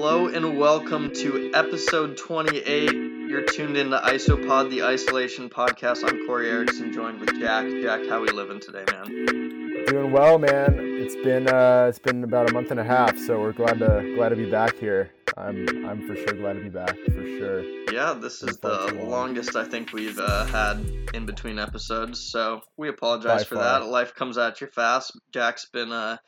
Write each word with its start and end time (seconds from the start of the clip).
Hello 0.00 0.28
and 0.28 0.56
welcome 0.56 1.12
to 1.12 1.50
episode 1.54 2.16
28. 2.16 2.92
You're 2.92 3.42
tuned 3.42 3.76
in 3.76 3.90
to 3.90 3.98
Isopod, 3.98 4.70
the 4.70 4.84
Isolation 4.84 5.50
Podcast. 5.50 6.08
I'm 6.08 6.24
Correy 6.24 6.48
Erickson, 6.48 6.92
joined 6.92 7.18
with 7.18 7.36
Jack. 7.40 7.66
Jack, 7.82 8.08
how 8.08 8.18
are 8.18 8.20
we 8.20 8.28
living 8.28 8.60
today, 8.60 8.84
man? 8.92 9.86
Doing 9.86 10.12
well, 10.12 10.38
man. 10.38 10.78
It's 10.78 11.16
been 11.16 11.48
uh, 11.48 11.86
it's 11.88 11.98
been 11.98 12.22
about 12.22 12.48
a 12.48 12.52
month 12.52 12.70
and 12.70 12.78
a 12.78 12.84
half, 12.84 13.18
so 13.18 13.40
we're 13.40 13.50
glad 13.50 13.80
to 13.80 14.14
glad 14.14 14.28
to 14.28 14.36
be 14.36 14.48
back 14.48 14.78
here. 14.78 15.10
I'm 15.36 15.66
I'm 15.84 16.06
for 16.06 16.14
sure 16.14 16.34
glad 16.34 16.52
to 16.52 16.60
be 16.60 16.68
back 16.68 16.96
for 17.06 17.24
sure. 17.24 17.64
Yeah, 17.92 18.12
this 18.12 18.44
is 18.44 18.58
the 18.58 18.94
longest 19.02 19.56
I 19.56 19.64
think 19.64 19.92
we've 19.92 20.20
uh, 20.20 20.44
had 20.44 20.76
in 21.12 21.26
between 21.26 21.58
episodes, 21.58 22.20
so 22.20 22.60
we 22.76 22.88
apologize 22.88 23.40
By 23.40 23.48
for 23.48 23.54
far. 23.56 23.80
that. 23.80 23.86
Life 23.86 24.14
comes 24.14 24.38
at 24.38 24.60
you 24.60 24.68
fast. 24.68 25.18
Jack's 25.32 25.66
been 25.66 25.90
uh, 25.90 26.18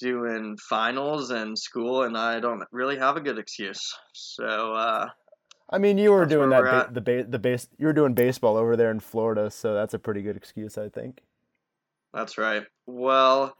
doing 0.00 0.56
finals 0.68 1.30
and 1.30 1.58
school, 1.58 2.02
and 2.02 2.16
I 2.16 2.40
don't 2.40 2.62
really 2.72 2.98
have 2.98 3.16
a 3.16 3.20
good 3.20 3.38
excuse. 3.38 3.80
So 4.12 4.74
uh, 4.74 5.08
I 5.70 5.78
mean, 5.78 5.98
you 5.98 6.12
were 6.12 6.26
doing 6.26 6.50
that 6.50 6.62
ba- 6.62 6.88
the 6.92 7.00
ba- 7.00 7.24
the 7.24 7.38
base 7.38 7.68
you 7.78 7.86
were 7.86 7.92
doing 7.92 8.14
baseball 8.14 8.56
over 8.56 8.76
there 8.76 8.90
in 8.90 9.00
Florida, 9.00 9.50
so 9.50 9.74
that's 9.74 9.94
a 9.94 9.98
pretty 9.98 10.22
good 10.22 10.36
excuse, 10.36 10.76
I 10.76 10.88
think. 10.88 11.22
that's 12.12 12.36
right. 12.38 12.64
Well, 12.86 13.56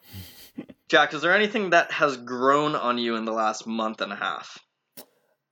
Jack, 0.88 1.14
is 1.14 1.22
there 1.22 1.34
anything 1.34 1.70
that 1.70 1.92
has 1.92 2.16
grown 2.16 2.74
on 2.74 2.98
you 2.98 3.14
in 3.14 3.24
the 3.24 3.32
last 3.32 3.66
month 3.66 4.00
and 4.00 4.12
a 4.12 4.16
half? 4.16 4.58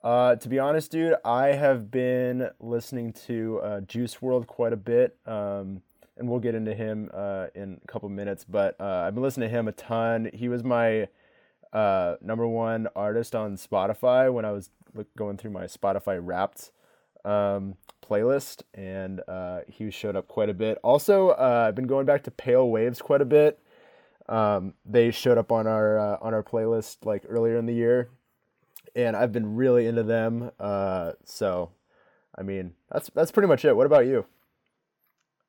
Uh, 0.02 0.36
to 0.36 0.48
be 0.48 0.58
honest, 0.58 0.90
dude, 0.92 1.14
I 1.24 1.48
have 1.48 1.90
been 1.90 2.50
listening 2.60 3.12
to 3.26 3.60
uh, 3.62 3.80
Juice 3.80 4.16
WRLD 4.16 4.46
quite 4.46 4.72
a 4.72 4.76
bit, 4.76 5.16
um, 5.26 5.82
and 6.18 6.28
we'll 6.28 6.40
get 6.40 6.54
into 6.54 6.74
him 6.74 7.10
uh, 7.14 7.46
in 7.54 7.80
a 7.82 7.86
couple 7.86 8.08
minutes. 8.08 8.44
But 8.44 8.76
uh, 8.80 9.04
I've 9.06 9.14
been 9.14 9.22
listening 9.22 9.48
to 9.48 9.54
him 9.56 9.68
a 9.68 9.72
ton. 9.72 10.30
He 10.34 10.48
was 10.48 10.64
my 10.64 11.08
uh, 11.72 12.16
number 12.20 12.46
one 12.46 12.88
artist 12.96 13.34
on 13.34 13.56
Spotify 13.56 14.32
when 14.32 14.44
I 14.44 14.52
was 14.52 14.70
going 15.16 15.36
through 15.36 15.52
my 15.52 15.64
Spotify 15.64 16.18
Wrapped 16.20 16.72
um, 17.24 17.76
playlist, 18.02 18.62
and 18.74 19.20
uh, 19.28 19.60
he 19.68 19.90
showed 19.90 20.16
up 20.16 20.28
quite 20.28 20.48
a 20.48 20.54
bit. 20.54 20.78
Also, 20.82 21.30
uh, 21.30 21.66
I've 21.68 21.74
been 21.74 21.86
going 21.86 22.06
back 22.06 22.24
to 22.24 22.30
Pale 22.30 22.68
Waves 22.68 23.00
quite 23.00 23.20
a 23.20 23.26
bit. 23.26 23.60
Um, 24.28 24.74
they 24.84 25.10
showed 25.10 25.38
up 25.38 25.52
on 25.52 25.66
our 25.66 25.98
uh, 25.98 26.18
on 26.20 26.34
our 26.34 26.42
playlist 26.42 27.04
like 27.04 27.24
earlier 27.28 27.56
in 27.56 27.66
the 27.66 27.74
year, 27.74 28.08
and 28.94 29.16
I've 29.16 29.32
been 29.32 29.56
really 29.56 29.86
into 29.86 30.02
them. 30.02 30.50
So, 31.24 31.70
I 32.36 32.42
mean, 32.42 32.74
that's 32.90 33.10
that's 33.14 33.30
pretty 33.30 33.48
much 33.48 33.64
it. 33.64 33.76
What 33.76 33.86
about 33.86 34.06
you? 34.06 34.26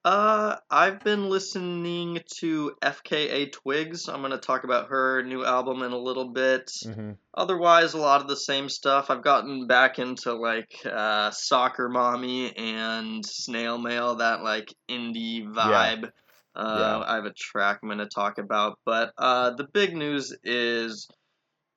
Uh, 0.05 0.55
I've 0.71 1.01
been 1.01 1.29
listening 1.29 2.21
to 2.39 2.71
FKA 2.81 3.51
Twigs. 3.51 4.07
I'm 4.07 4.21
gonna 4.21 4.37
talk 4.37 4.63
about 4.63 4.89
her 4.89 5.23
new 5.23 5.43
album 5.43 5.83
in 5.83 5.91
a 5.91 5.97
little 5.97 6.29
bit. 6.29 6.71
Mm-hmm. 6.85 7.11
Otherwise, 7.33 7.93
a 7.93 7.97
lot 7.97 8.21
of 8.21 8.27
the 8.29 8.37
same 8.37 8.69
stuff. 8.69 9.09
I've 9.09 9.23
gotten 9.23 9.67
back 9.67 9.99
into 9.99 10.33
like 10.33 10.71
uh, 10.85 11.31
Soccer 11.31 11.89
Mommy 11.89 12.55
and 12.55 13.25
Snail 13.25 13.77
Mail, 13.77 14.15
that 14.15 14.41
like 14.41 14.73
indie 14.89 15.45
vibe. 15.45 16.03
Yeah. 16.03 16.09
Uh, 16.55 16.77
Yeah. 16.79 17.03
I 17.05 17.15
have 17.15 17.25
a 17.25 17.33
track 17.33 17.79
I'm 17.83 17.89
gonna 17.89 18.07
talk 18.07 18.37
about, 18.37 18.79
but 18.85 19.11
uh, 19.17 19.51
the 19.51 19.65
big 19.65 19.97
news 19.97 20.33
is 20.45 21.09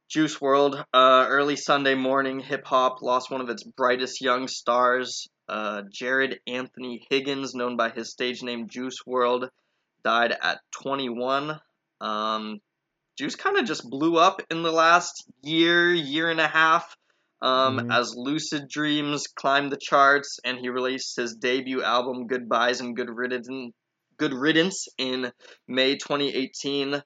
Juice 0.09 0.39
WRLD. 0.39 0.85
Uh, 0.95 1.27
early 1.29 1.57
Sunday 1.57 1.97
morning, 1.97 2.39
hip 2.39 2.65
hop 2.67 3.03
lost 3.03 3.33
one 3.33 3.41
of 3.41 3.49
its 3.49 3.65
brightest 3.65 4.21
young 4.21 4.47
stars. 4.47 5.29
Uh, 5.49 5.83
Jared 5.91 6.41
Anthony 6.47 7.07
Higgins, 7.11 7.55
known 7.55 7.77
by 7.77 7.91
his 7.91 8.11
stage 8.11 8.43
name 8.43 8.69
Juice 8.69 8.99
WRLD, 9.07 9.49
died 10.05 10.37
at 10.43 10.61
21. 10.83 11.61
Um, 12.01 12.61
Juice 13.19 13.37
kind 13.37 13.59
of 13.59 13.67
just 13.67 13.89
blew 13.89 14.17
up 14.17 14.41
in 14.51 14.63
the 14.63 14.73
last 14.73 15.25
year, 15.43 15.93
year 15.93 16.31
and 16.31 16.41
a 16.41 16.49
half, 16.49 16.97
um, 17.43 17.79
Mhm. 17.79 17.93
as 17.93 18.15
Lucid 18.17 18.69
Dreams 18.69 19.27
climbed 19.27 19.71
the 19.71 19.79
charts, 19.81 20.39
and 20.45 20.59
he 20.59 20.69
released 20.69 21.17
his 21.17 21.35
debut 21.35 21.83
album 21.83 22.27
Goodbyes 22.27 22.81
and 22.81 22.97
Good 22.97 23.11
Riddance, 23.11 23.73
Good 24.17 24.33
Riddance 24.33 24.89
in 24.97 25.33
May 25.69 25.97
2018. 25.97 27.03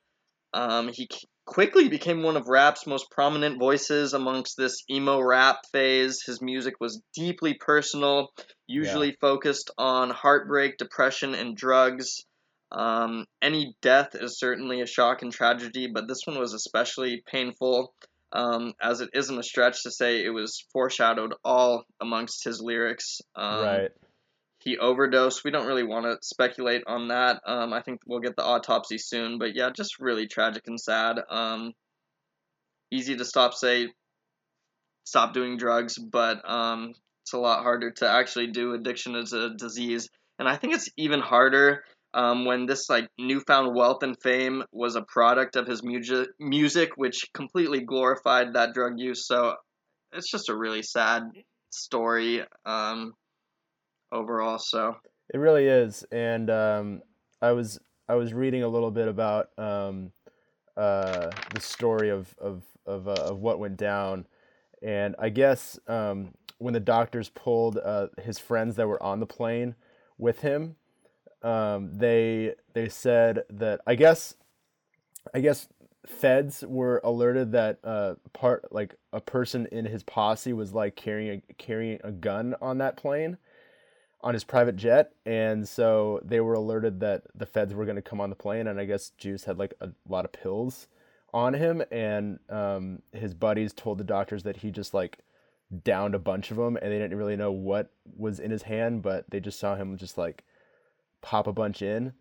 Um, 0.53 0.89
he 0.93 1.09
quickly 1.47 1.89
became 1.89 2.23
one 2.23 2.37
of 2.37 2.49
rap's 2.49 2.87
most 2.87 3.11
prominent 3.11 3.59
voices 3.59 4.13
amongst 4.13 4.57
this 4.57 4.83
emo 4.91 5.21
rap 5.21 5.61
phase. 5.73 6.23
His 6.23 6.43
music 6.43 6.75
was 6.81 7.01
deeply 7.15 7.55
personal, 7.55 8.33
usually 8.67 9.13
focused 9.21 9.71
on 9.79 10.11
heartbreak, 10.11 10.77
depression, 10.77 11.35
and 11.35 11.57
drugs. 11.57 12.25
Um, 12.73 13.27
any 13.41 13.77
death 13.81 14.15
is 14.15 14.39
certainly 14.39 14.81
a 14.81 14.87
shock 14.87 15.23
and 15.23 15.33
tragedy, 15.33 15.87
but 15.87 16.09
this 16.09 16.23
one 16.25 16.39
was 16.39 16.53
especially 16.53 17.23
painful, 17.25 17.95
um, 18.33 18.75
as 18.83 19.01
it 19.01 19.11
isn't 19.15 19.39
a 19.39 19.45
stretch 19.45 19.85
to 19.85 19.91
say 19.93 20.25
it 20.25 20.31
was 20.31 20.65
foreshadowed 20.73 21.35
all 21.45 21.85
amongst 22.01 22.45
his 22.45 22.61
lyrics. 22.61 23.21
Um, 23.37 23.65
right. 23.65 23.91
He 24.67 24.79
overdosed. 24.79 25.45
We 25.45 25.53
don't 25.53 25.69
really 25.69 25.85
want 25.85 26.07
to 26.07 26.19
speculate 26.27 26.83
on 26.89 27.07
that. 27.09 27.41
Um, 27.47 27.73
I 27.73 27.83
think 27.83 28.01
we'll 28.05 28.19
get 28.19 28.35
the 28.35 28.43
autopsy 28.43 28.99
soon, 28.99 29.39
but 29.39 29.55
yeah, 29.55 29.71
just 29.71 30.01
really 30.01 30.27
tragic 30.27 30.65
and 30.67 30.79
sad. 30.79 31.21
Um, 31.31 31.73
easy 32.91 33.15
to 33.15 33.25
stop 33.25 33.55
say 33.55 33.93
stop 35.05 35.33
doing 35.33 35.57
drugs, 35.57 35.97
but 35.97 36.39
um, 36.51 36.95
it's 37.23 37.33
a 37.33 37.39
lot 37.39 37.63
harder 37.63 37.93
to 37.93 38.09
actually 38.09 38.49
do. 38.49 38.75
Addiction 38.75 39.15
is 39.15 39.33
a 39.33 39.51
disease, 39.51 40.09
and 40.41 40.49
I 40.49 40.57
think 40.57 40.75
it's 40.75 40.89
even 40.97 41.21
harder 41.21 41.85
um, 42.13 42.45
when 42.45 42.67
this 42.67 42.91
like 42.91 43.09
newfound 43.21 43.73
wealth 43.73 44.03
and 44.03 44.21
fame 44.21 44.65
was 44.73 44.97
a 44.97 45.03
product 45.03 45.55
of 45.55 45.69
his 45.69 45.85
music, 45.85 46.27
music, 46.41 46.97
which 46.97 47.31
completely 47.33 47.83
glorified 47.83 48.55
that 48.55 48.75
drug 48.75 48.95
use. 48.97 49.29
So 49.29 49.55
it's 50.11 50.29
just 50.29 50.49
a 50.49 50.57
really 50.57 50.83
sad 50.83 51.23
story. 51.71 52.43
Um, 52.65 53.13
overall. 54.13 54.59
So 54.59 54.97
It 55.33 55.39
really 55.39 55.67
is, 55.67 56.05
and 56.13 56.51
um, 56.51 57.03
I 57.43 57.53
was 57.53 57.79
I 58.09 58.15
was 58.15 58.33
reading 58.33 58.63
a 58.63 58.69
little 58.69 58.91
bit 58.91 59.09
about 59.09 59.51
um, 59.59 60.13
uh, 60.77 61.31
the 61.55 61.61
story 61.61 62.11
of 62.11 62.35
of 62.39 62.63
of, 62.87 63.09
uh, 63.09 63.13
of 63.13 63.41
what 63.41 63.59
went 63.59 63.77
down, 63.77 64.27
and 64.83 65.17
I 65.19 65.31
guess 65.31 65.79
um, 65.89 66.35
when 66.59 66.75
the 66.75 66.81
doctors 66.81 67.29
pulled 67.31 67.79
uh, 67.79 68.09
his 68.23 68.39
friends 68.39 68.77
that 68.77 68.87
were 68.87 69.03
on 69.03 69.21
the 69.21 69.27
plane 69.27 69.75
with 70.19 70.41
him, 70.41 70.77
um, 71.43 71.91
they 71.99 72.55
they 72.73 72.89
said 72.89 73.43
that 73.51 73.81
I 73.87 73.97
guess 73.97 74.35
I 75.35 75.41
guess 75.41 75.69
feds 76.07 76.65
were 76.67 77.01
alerted 77.03 77.53
that 77.53 77.79
uh, 77.83 78.15
part 78.33 78.73
like 78.73 78.95
a 79.13 79.21
person 79.21 79.67
in 79.73 79.85
his 79.85 80.03
posse 80.05 80.53
was 80.53 80.73
like 80.73 80.95
carrying 80.95 81.43
a, 81.51 81.53
carrying 81.55 81.99
a 82.05 82.13
gun 82.13 82.55
on 82.61 82.79
that 82.79 82.97
plane 82.97 83.39
on 84.27 84.35
his 84.35 84.43
private 84.43 84.75
jet 84.75 85.13
and 85.25 85.69
so 85.69 86.21
they 86.25 86.41
were 86.41 86.55
alerted 86.55 86.99
that 86.99 87.23
the 87.37 87.47
feds 87.47 87.73
were 87.73 87.85
going 87.85 87.95
to 87.95 88.03
come 88.03 88.21
on 88.21 88.29
the 88.29 88.35
plane 88.35 88.67
and 88.67 88.81
i 88.81 88.85
guess 88.85 89.11
juice 89.11 89.45
had 89.45 89.57
like 89.57 89.73
a 89.81 89.89
lot 90.09 90.25
of 90.25 90.33
pills 90.33 90.89
on 91.33 91.55
him 91.55 91.81
and 91.93 92.41
um, 92.51 93.01
his 93.13 93.35
buddies 93.35 93.73
told 93.73 93.99
the 93.99 94.05
doctors 94.05 94.43
that 94.43 94.57
he 94.57 94.73
just 94.73 94.93
like 94.93 95.19
downed 95.85 96.13
a 96.13 96.19
bunch 96.19 96.51
of 96.51 96.57
them 96.57 96.77
and 96.83 96.91
they 96.91 96.99
didn't 96.99 97.17
really 97.17 97.37
know 97.37 97.53
what 97.53 97.93
was 98.17 98.41
in 98.41 98.51
his 98.51 98.63
hand 98.63 99.01
but 99.01 99.25
they 99.31 99.39
just 99.39 99.61
saw 99.61 99.77
him 99.77 99.97
just 99.97 100.19
like 100.19 100.43
pop 101.23 101.47
a 101.47 101.53
bunch 101.53 101.81
in 101.81 102.13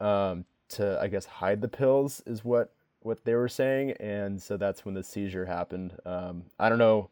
um, 0.00 0.46
to 0.70 0.98
i 1.02 1.06
guess 1.06 1.26
hide 1.26 1.60
the 1.60 1.68
pills 1.68 2.22
is 2.24 2.46
what 2.46 2.72
what 3.00 3.26
they 3.26 3.34
were 3.34 3.46
saying 3.46 3.90
and 4.00 4.40
so 4.40 4.56
that's 4.56 4.86
when 4.86 4.94
the 4.94 5.02
seizure 5.02 5.44
happened. 5.44 5.92
Um, 6.06 6.44
i 6.58 6.70
don't 6.70 6.78
know 6.78 7.10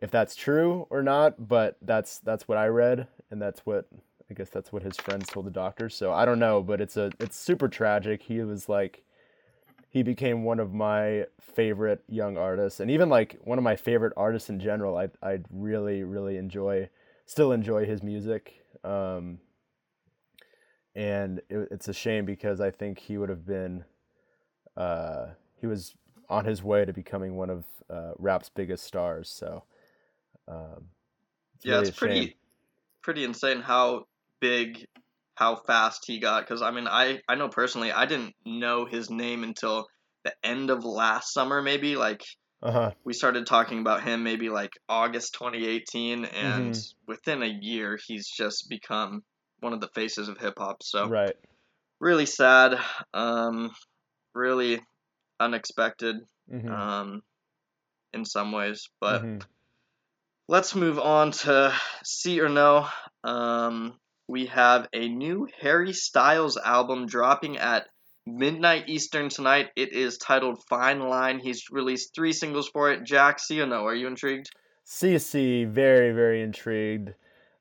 if 0.00 0.10
that's 0.10 0.36
true 0.36 0.86
or 0.90 1.02
not, 1.02 1.48
but 1.48 1.76
that's 1.82 2.18
that's 2.20 2.46
what 2.46 2.58
I 2.58 2.66
read, 2.66 3.08
and 3.30 3.40
that's 3.40 3.60
what 3.60 3.86
I 4.30 4.34
guess 4.34 4.50
that's 4.50 4.72
what 4.72 4.82
his 4.82 4.96
friends 4.96 5.28
told 5.28 5.46
the 5.46 5.50
doctors. 5.50 5.94
So 5.94 6.12
I 6.12 6.24
don't 6.24 6.38
know, 6.38 6.62
but 6.62 6.80
it's 6.80 6.96
a 6.96 7.10
it's 7.18 7.36
super 7.36 7.68
tragic. 7.68 8.22
He 8.22 8.40
was 8.40 8.68
like 8.68 9.02
he 9.90 10.02
became 10.02 10.44
one 10.44 10.60
of 10.60 10.74
my 10.74 11.26
favorite 11.40 12.02
young 12.08 12.36
artists, 12.36 12.80
and 12.80 12.90
even 12.90 13.08
like 13.08 13.38
one 13.44 13.58
of 13.58 13.64
my 13.64 13.76
favorite 13.76 14.12
artists 14.16 14.50
in 14.50 14.60
general. 14.60 14.96
I 14.96 15.08
I 15.22 15.40
really 15.50 16.02
really 16.02 16.36
enjoy 16.36 16.88
still 17.26 17.52
enjoy 17.52 17.86
his 17.86 18.02
music. 18.02 18.64
Um, 18.84 19.38
and 20.94 21.38
it, 21.48 21.68
it's 21.70 21.88
a 21.88 21.92
shame 21.92 22.24
because 22.24 22.60
I 22.60 22.70
think 22.70 22.98
he 22.98 23.18
would 23.18 23.28
have 23.28 23.46
been 23.46 23.84
uh, 24.76 25.28
he 25.60 25.66
was 25.66 25.94
on 26.28 26.44
his 26.44 26.62
way 26.62 26.84
to 26.84 26.92
becoming 26.92 27.36
one 27.36 27.50
of 27.50 27.64
uh, 27.90 28.12
rap's 28.18 28.48
biggest 28.48 28.84
stars. 28.84 29.28
So. 29.28 29.64
Um, 30.46 30.86
yeah, 31.62 31.74
really 31.74 31.88
it's 31.88 31.98
pretty 31.98 32.20
shame. 32.26 32.34
Pretty 33.08 33.24
insane 33.24 33.62
how 33.62 34.04
big, 34.38 34.84
how 35.34 35.56
fast 35.56 36.04
he 36.06 36.20
got. 36.20 36.42
Because 36.42 36.60
I 36.60 36.72
mean, 36.72 36.86
I 36.86 37.20
I 37.26 37.36
know 37.36 37.48
personally, 37.48 37.90
I 37.90 38.04
didn't 38.04 38.34
know 38.44 38.84
his 38.84 39.08
name 39.08 39.44
until 39.44 39.86
the 40.24 40.34
end 40.44 40.68
of 40.68 40.84
last 40.84 41.32
summer, 41.32 41.62
maybe 41.62 41.96
like. 41.96 42.20
Uh-huh. 42.62 42.90
We 43.04 43.14
started 43.14 43.46
talking 43.46 43.78
about 43.78 44.02
him 44.02 44.24
maybe 44.24 44.50
like 44.50 44.72
August 44.90 45.32
2018, 45.38 46.26
and 46.26 46.74
Mm-hmm. 46.74 46.80
within 47.06 47.42
a 47.42 47.58
year, 47.62 47.98
he's 48.06 48.28
just 48.28 48.68
become 48.68 49.22
one 49.60 49.72
of 49.72 49.80
the 49.80 49.88
faces 49.94 50.28
of 50.28 50.36
hip 50.36 50.54
hop. 50.58 50.82
So 50.82 51.08
Right. 51.08 51.34
really 52.00 52.26
sad, 52.26 52.78
um, 53.14 53.70
really 54.34 54.82
unexpected. 55.40 56.16
Mhm. 56.52 56.70
Um, 56.70 57.22
in 58.12 58.24
some 58.26 58.52
ways. 58.52 58.88
But 59.00 59.22
Mhm. 59.22 59.42
Let's 60.48 60.74
move 60.74 60.98
on 60.98 61.30
to 61.30 61.72
see 62.02 62.40
or 62.40 62.48
no. 62.48 62.88
Um, 63.22 63.94
we 64.26 64.46
have 64.46 64.88
a 64.92 65.08
new 65.08 65.46
Harry 65.60 65.92
Styles 65.92 66.56
album 66.56 67.06
dropping 67.06 67.58
at 67.58 67.86
midnight 68.26 68.88
Eastern 68.88 69.28
tonight. 69.28 69.68
It 69.76 69.92
is 69.92 70.18
titled 70.18 70.62
Fine 70.68 71.00
Line. 71.00 71.38
He's 71.38 71.70
released 71.70 72.14
three 72.14 72.32
singles 72.32 72.68
for 72.68 72.90
it. 72.90 73.04
Jack, 73.04 73.38
see 73.38 73.60
or 73.60 73.66
no? 73.66 73.84
Are 73.84 73.94
you 73.94 74.06
intrigued? 74.06 74.50
CC, 74.86 75.68
very, 75.68 76.12
very 76.12 76.42
intrigued. 76.42 77.14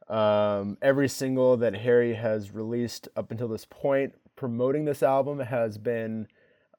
Um, 0.09 0.77
every 0.81 1.09
single 1.09 1.57
that 1.57 1.75
Harry 1.75 2.13
has 2.13 2.51
released 2.51 3.09
up 3.17 3.31
until 3.31 3.49
this 3.49 3.65
point 3.65 4.13
promoting 4.37 4.85
this 4.85 5.03
album 5.03 5.39
has 5.39 5.77
been 5.77 6.27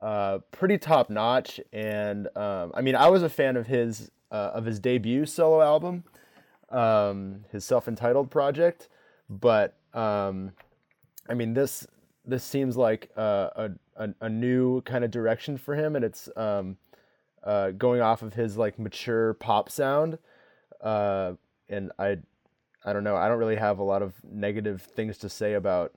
uh, 0.00 0.38
pretty 0.52 0.78
top 0.78 1.10
notch. 1.10 1.60
And 1.72 2.28
um, 2.37 2.72
I 2.75 2.81
mean, 2.81 2.94
I 2.94 3.08
was 3.08 3.22
a 3.22 3.28
fan 3.28 3.58
of 3.58 3.66
his 3.66 4.10
uh, 4.30 4.50
of 4.54 4.64
his 4.64 4.80
debut 4.80 5.26
solo 5.26 5.62
album, 5.62 6.04
um, 6.70 7.44
his 7.50 7.64
self 7.64 7.88
entitled 7.88 8.30
project. 8.30 8.88
But 9.28 9.76
um, 9.94 10.52
I 11.28 11.34
mean, 11.34 11.54
this 11.54 11.86
this 12.25 12.44
seems 12.44 12.76
like 12.76 13.10
uh, 13.16 13.48
a, 13.56 13.70
a 13.96 14.08
a 14.22 14.28
new 14.28 14.82
kind 14.82 15.04
of 15.04 15.10
direction 15.10 15.56
for 15.58 15.75
him, 15.75 15.96
and 15.96 16.04
it's 16.04 16.28
um, 16.36 16.76
uh, 17.44 17.70
going 17.72 18.00
off 18.00 18.22
of 18.22 18.34
his 18.34 18.56
like 18.56 18.78
mature 18.78 19.34
pop 19.34 19.70
sound. 19.70 20.19
Uh, 20.81 21.32
and 21.69 21.92
I 21.98 22.19
I 22.84 22.92
don't 22.92 23.04
know. 23.04 23.16
I 23.16 23.28
don't 23.28 23.38
really 23.38 23.56
have 23.56 23.78
a 23.78 23.84
lot 23.84 24.02
of 24.02 24.14
negative 24.24 24.82
things 24.82 25.19
to 25.19 25.28
say 25.28 25.54
about 25.54 25.94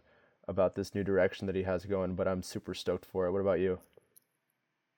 about 0.48 0.76
this 0.76 0.94
new 0.94 1.04
direction 1.04 1.48
that 1.48 1.56
he 1.56 1.64
has 1.64 1.86
going, 1.86 2.16
but 2.16 2.28
I'm 2.28 2.44
super 2.44 2.74
stoked 2.74 3.06
for 3.06 3.26
it. 3.26 3.32
What 3.32 3.42
about 3.42 3.60
you? 3.60 3.80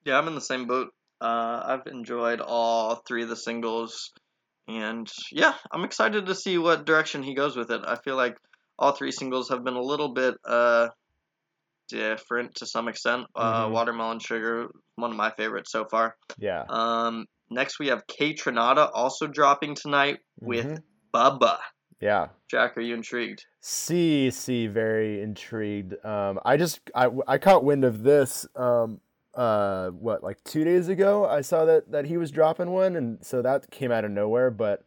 Yeah, 0.06 0.18
I'm 0.18 0.27
in 0.27 0.36
the 0.36 0.41
same 0.41 0.65
boat. 0.65 0.94
Uh, 1.24 1.64
I've 1.66 1.88
enjoyed 1.88 2.42
all 2.42 2.96
three 3.08 3.24
of 3.24 3.30
the 3.30 3.36
singles, 3.38 4.12
and 4.68 5.10
yeah, 5.31 5.54
I'm 5.72 5.86
excited 5.86 6.25
to 6.25 6.36
see 6.36 6.58
what 6.58 6.86
direction 6.86 7.24
he 7.24 7.34
goes 7.34 7.56
with 7.56 7.72
it. 7.72 7.81
I 7.88 7.96
feel 7.96 8.18
like 8.18 8.36
all 8.78 8.92
three 8.92 9.12
singles 9.12 9.48
have 9.50 9.64
been 9.64 9.75
a 9.75 9.81
little 9.81 10.14
bit 10.14 10.36
uh, 10.46 10.90
different 11.90 12.56
to 12.56 12.66
some 12.66 12.88
extent. 12.88 13.25
Uh, 13.36 13.68
Mhm. 13.68 13.72
Watermelon 13.72 14.20
Sugar, 14.20 14.68
one 14.96 15.12
of 15.12 15.18
my 15.18 15.31
favorites 15.31 15.72
so 15.72 15.86
far. 15.86 16.18
Yeah. 16.38 16.66
Um, 16.70 17.25
next 17.50 17.80
we 17.80 17.88
have 17.88 18.06
Kaytranada 18.08 18.90
also 18.94 19.28
dropping 19.28 19.75
tonight 19.75 20.20
with 20.42 20.66
Mhm. 20.66 20.84
Bubba. 21.14 21.60
Yeah. 22.02 22.30
Jack, 22.50 22.78
are 22.78 22.81
you 22.81 22.96
intrigued? 22.96 23.46
See, 23.62 24.30
see, 24.31 24.68
very 24.68 25.22
intrigued. 25.22 25.94
Um, 26.06 26.40
I 26.44 26.58
just 26.58 26.81
I, 26.94 27.10
I 27.28 27.38
caught 27.38 27.64
wind 27.64 27.86
of 27.86 28.04
this. 28.04 28.46
Um, 28.56 29.00
uh, 29.35 29.89
what 29.89 30.24
like 30.24 30.44
two 30.44 30.63
days 30.63 30.88
ago? 30.88 31.25
I 31.25 31.41
saw 31.41 31.65
that 31.65 31.91
that 31.91 32.06
he 32.06 32.18
was 32.18 32.31
dropping 32.31 32.69
one, 32.71 32.95
and 32.95 33.25
so 33.25 33.41
that 33.41 33.71
came 33.71 33.91
out 33.91 34.06
of 34.06 34.12
nowhere. 34.12 34.51
But, 34.51 34.83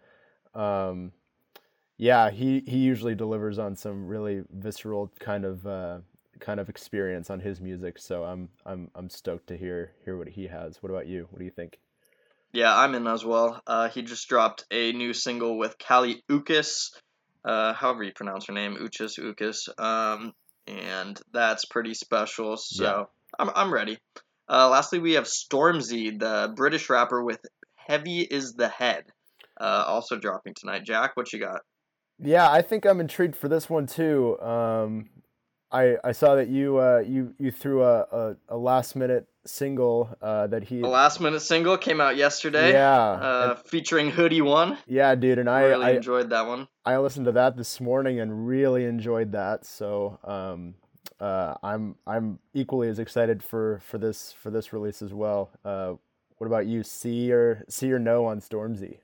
um, 0.54 1.12
yeah, 1.96 2.30
he 2.30 2.62
he 2.66 2.78
usually 2.78 3.14
delivers 3.14 3.58
on 3.58 3.76
some 3.76 4.06
really 4.06 4.44
visceral 4.50 5.12
kind 5.18 5.44
of 5.44 5.66
uh, 5.66 5.98
kind 6.40 6.60
of 6.60 6.68
experience 6.68 7.30
on 7.30 7.40
his 7.40 7.60
music. 7.60 7.98
So 7.98 8.24
I'm 8.24 8.48
I'm 8.64 8.90
I'm 8.94 9.10
stoked 9.10 9.48
to 9.48 9.56
hear 9.56 9.92
hear 10.04 10.16
what 10.16 10.28
he 10.28 10.46
has. 10.46 10.82
What 10.82 10.90
about 10.90 11.06
you? 11.06 11.26
What 11.30 11.38
do 11.38 11.44
you 11.44 11.50
think? 11.50 11.78
Yeah, 12.52 12.74
I'm 12.74 12.94
in 12.94 13.06
as 13.06 13.24
well. 13.24 13.60
Uh, 13.66 13.88
he 13.88 14.02
just 14.02 14.28
dropped 14.28 14.64
a 14.70 14.92
new 14.92 15.12
single 15.12 15.58
with 15.58 15.76
Kali 15.78 16.22
Uchis, 16.30 16.90
uh, 17.44 17.74
however 17.74 18.02
you 18.02 18.12
pronounce 18.14 18.46
her 18.46 18.54
name, 18.54 18.76
Uchis 18.76 19.18
Uchis, 19.18 19.68
um, 19.78 20.32
and 20.66 21.20
that's 21.32 21.66
pretty 21.66 21.92
special. 21.94 22.56
So 22.56 22.84
Yeah. 22.84 23.04
I'm 23.38 23.50
I'm 23.54 23.74
ready. 23.74 23.98
Uh, 24.48 24.68
lastly, 24.68 24.98
we 24.98 25.12
have 25.14 25.24
Stormzy, 25.24 26.18
the 26.18 26.52
British 26.54 26.88
rapper 26.90 27.22
with 27.22 27.40
"Heavy 27.74 28.20
Is 28.20 28.54
the 28.54 28.68
Head," 28.68 29.04
uh, 29.60 29.84
also 29.86 30.16
dropping 30.16 30.54
tonight. 30.54 30.84
Jack, 30.84 31.16
what 31.16 31.32
you 31.32 31.40
got? 31.40 31.60
Yeah, 32.18 32.50
I 32.50 32.62
think 32.62 32.86
I'm 32.86 33.00
intrigued 33.00 33.36
for 33.36 33.48
this 33.48 33.68
one 33.68 33.86
too. 33.86 34.38
Um, 34.40 35.10
I 35.72 35.96
I 36.04 36.12
saw 36.12 36.36
that 36.36 36.48
you 36.48 36.78
uh, 36.78 37.02
you 37.06 37.34
you 37.38 37.50
threw 37.50 37.82
a, 37.82 38.00
a, 38.02 38.36
a 38.50 38.56
last 38.56 38.94
minute 38.96 39.26
single 39.44 40.16
uh, 40.22 40.46
that 40.48 40.64
he 40.64 40.80
The 40.80 40.88
last 40.88 41.20
minute 41.20 41.40
single 41.40 41.76
came 41.76 42.00
out 42.00 42.16
yesterday. 42.16 42.72
yeah 42.72 42.96
Uh, 43.10 43.54
and- 43.56 43.68
featuring 43.68 44.10
Headie 44.10 44.42
One. 44.42 44.78
yeah 44.86 45.14
dude 45.14 45.38
and 45.38 45.48
I 45.50 45.60
I, 45.60 45.64
really 45.66 45.84
I 45.86 45.90
enjoyed 45.90 46.30
that 46.30 46.46
one. 46.46 46.68
I 46.84 46.96
listened 46.98 47.26
to 47.26 47.32
that 47.32 47.56
this 47.56 47.80
morning 47.80 48.20
and 48.20 48.46
really 48.46 48.84
enjoyed 48.84 49.32
that. 49.32 49.64
So 49.66 50.18
um, 50.24 50.74
uh, 51.20 51.54
I'm 51.62 51.96
I'm 52.06 52.38
equally 52.54 52.88
as 52.88 52.98
excited 52.98 53.42
for 53.42 53.80
for 53.84 53.98
this 53.98 54.32
for 54.32 54.50
this 54.50 54.72
release 54.72 55.02
as 55.02 55.12
well. 55.12 55.50
Uh, 55.64 55.94
what 56.38 56.46
about 56.46 56.66
you? 56.66 56.82
See 56.82 57.32
or 57.32 57.64
see 57.68 57.92
or 57.92 57.98
no 57.98 58.26
on 58.26 58.40
Stormzy? 58.40 58.98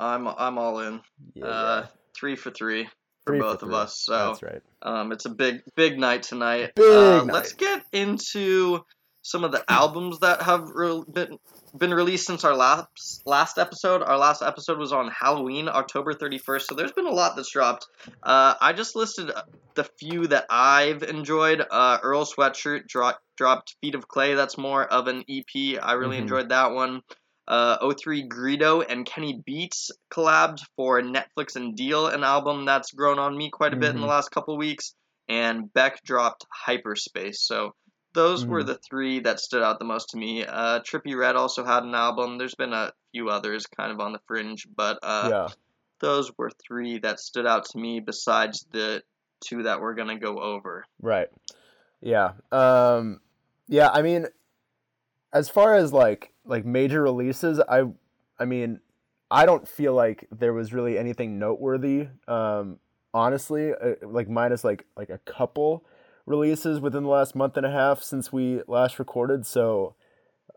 I'm 0.00 0.26
I'm 0.28 0.58
all 0.58 0.80
in. 0.80 1.00
Yeah, 1.34 1.46
Uh, 1.46 1.86
three 2.14 2.36
for 2.36 2.50
three 2.50 2.84
for 2.84 3.32
Three 3.32 3.40
for 3.40 3.44
both 3.44 3.62
of 3.62 3.72
us. 3.72 3.98
So 4.00 4.16
that's 4.16 4.42
right. 4.42 4.62
Um, 4.82 5.12
it's 5.12 5.26
a 5.26 5.30
big, 5.30 5.62
big 5.74 5.98
night 5.98 6.22
tonight. 6.22 6.74
Big 6.74 6.84
uh, 6.84 7.24
night. 7.24 7.34
Let's 7.34 7.52
get 7.52 7.84
into 7.92 8.84
some 9.28 9.44
of 9.44 9.52
the 9.52 9.62
albums 9.70 10.20
that 10.20 10.42
have 10.42 10.68
re- 10.74 11.02
been 11.12 11.38
been 11.76 11.92
released 11.92 12.26
since 12.26 12.44
our 12.44 12.56
last 12.56 13.22
last 13.26 13.58
episode. 13.58 14.02
Our 14.02 14.16
last 14.16 14.42
episode 14.42 14.78
was 14.78 14.92
on 14.92 15.08
Halloween, 15.10 15.68
October 15.68 16.14
thirty 16.14 16.38
first. 16.38 16.68
So 16.68 16.74
there's 16.74 16.92
been 16.92 17.06
a 17.06 17.10
lot 17.10 17.36
that's 17.36 17.52
dropped. 17.52 17.86
Uh, 18.22 18.54
I 18.60 18.72
just 18.72 18.96
listed 18.96 19.30
the 19.74 19.84
few 19.98 20.26
that 20.28 20.46
I've 20.48 21.02
enjoyed. 21.02 21.64
Uh, 21.70 21.98
Earl 22.02 22.24
Sweatshirt 22.24 22.86
dro- 22.88 23.12
dropped 23.36 23.76
Feet 23.80 23.94
of 23.94 24.08
Clay. 24.08 24.34
That's 24.34 24.56
more 24.56 24.84
of 24.84 25.08
an 25.08 25.24
EP. 25.28 25.78
I 25.78 25.92
really 25.92 26.16
Mhm. 26.16 26.22
enjoyed 26.22 26.48
that 26.48 26.72
one. 26.72 27.02
Uh, 27.46 27.78
03 27.94 28.28
Greedo 28.28 28.84
and 28.86 29.06
Kenny 29.06 29.40
Beats 29.44 29.90
collabed 30.12 30.60
for 30.76 31.00
Netflix 31.00 31.56
and 31.56 31.74
Deal, 31.76 32.06
an 32.06 32.22
album 32.22 32.66
that's 32.66 32.92
grown 32.92 33.18
on 33.18 33.36
me 33.36 33.48
quite 33.50 33.72
a 33.72 33.76
bit 33.76 33.90
in 33.94 34.00
the 34.00 34.06
Mhm. 34.06 34.10
last 34.10 34.30
couple 34.30 34.56
weeks. 34.58 34.94
And 35.30 35.72
Beck 35.72 36.02
dropped 36.04 36.44
Hyperspace. 36.66 37.42
So 37.46 37.74
those 38.18 38.44
were 38.44 38.64
Mhm. 38.64 38.66
the 38.66 38.74
three 38.74 39.20
that 39.20 39.38
stood 39.38 39.62
out 39.62 39.78
the 39.78 39.84
most 39.84 40.08
to 40.10 40.16
me. 40.16 40.44
Uh, 40.44 40.80
Trippie 40.80 41.16
Redd 41.16 41.36
also 41.36 41.64
had 41.64 41.84
an 41.84 41.94
album. 41.94 42.36
There's 42.36 42.56
been 42.56 42.72
a 42.72 42.92
few 43.12 43.28
others 43.28 43.66
kind 43.66 43.92
of 43.92 44.00
on 44.00 44.12
the 44.12 44.18
fringe, 44.26 44.66
but 44.74 44.98
uh, 45.04 45.28
yeah. 45.30 45.48
those 46.00 46.36
were 46.36 46.50
three 46.50 46.98
that 46.98 47.20
stood 47.20 47.46
out 47.46 47.66
to 47.66 47.78
me 47.78 48.00
besides 48.00 48.66
the 48.72 49.04
two 49.38 49.62
that 49.62 49.80
we're 49.80 49.94
going 49.94 50.08
to 50.08 50.18
go 50.18 50.40
over. 50.40 50.84
Right. 51.00 51.28
Yeah. 52.00 52.32
Um 52.50 53.20
yeah, 53.68 53.88
I 53.90 54.02
mean 54.02 54.26
as 55.32 55.48
far 55.48 55.76
as 55.76 55.92
like 55.92 56.32
like 56.44 56.64
major 56.64 57.00
releases, 57.02 57.60
I 57.60 57.84
I 58.36 58.46
mean, 58.46 58.80
I 59.30 59.46
don't 59.46 59.68
feel 59.68 59.94
like 59.94 60.26
there 60.32 60.52
was 60.52 60.72
really 60.72 60.98
anything 60.98 61.38
noteworthy 61.38 62.08
um 62.26 62.80
honestly, 63.14 63.72
uh, 63.72 63.94
like 64.02 64.28
minus 64.28 64.64
like 64.64 64.86
like 64.96 65.10
a 65.10 65.18
couple 65.18 65.84
releases 66.28 66.80
within 66.80 67.04
the 67.04 67.08
last 67.08 67.34
month 67.34 67.56
and 67.56 67.66
a 67.66 67.70
half 67.70 68.02
since 68.02 68.32
we 68.32 68.62
last 68.66 68.98
recorded, 68.98 69.46
so 69.46 69.94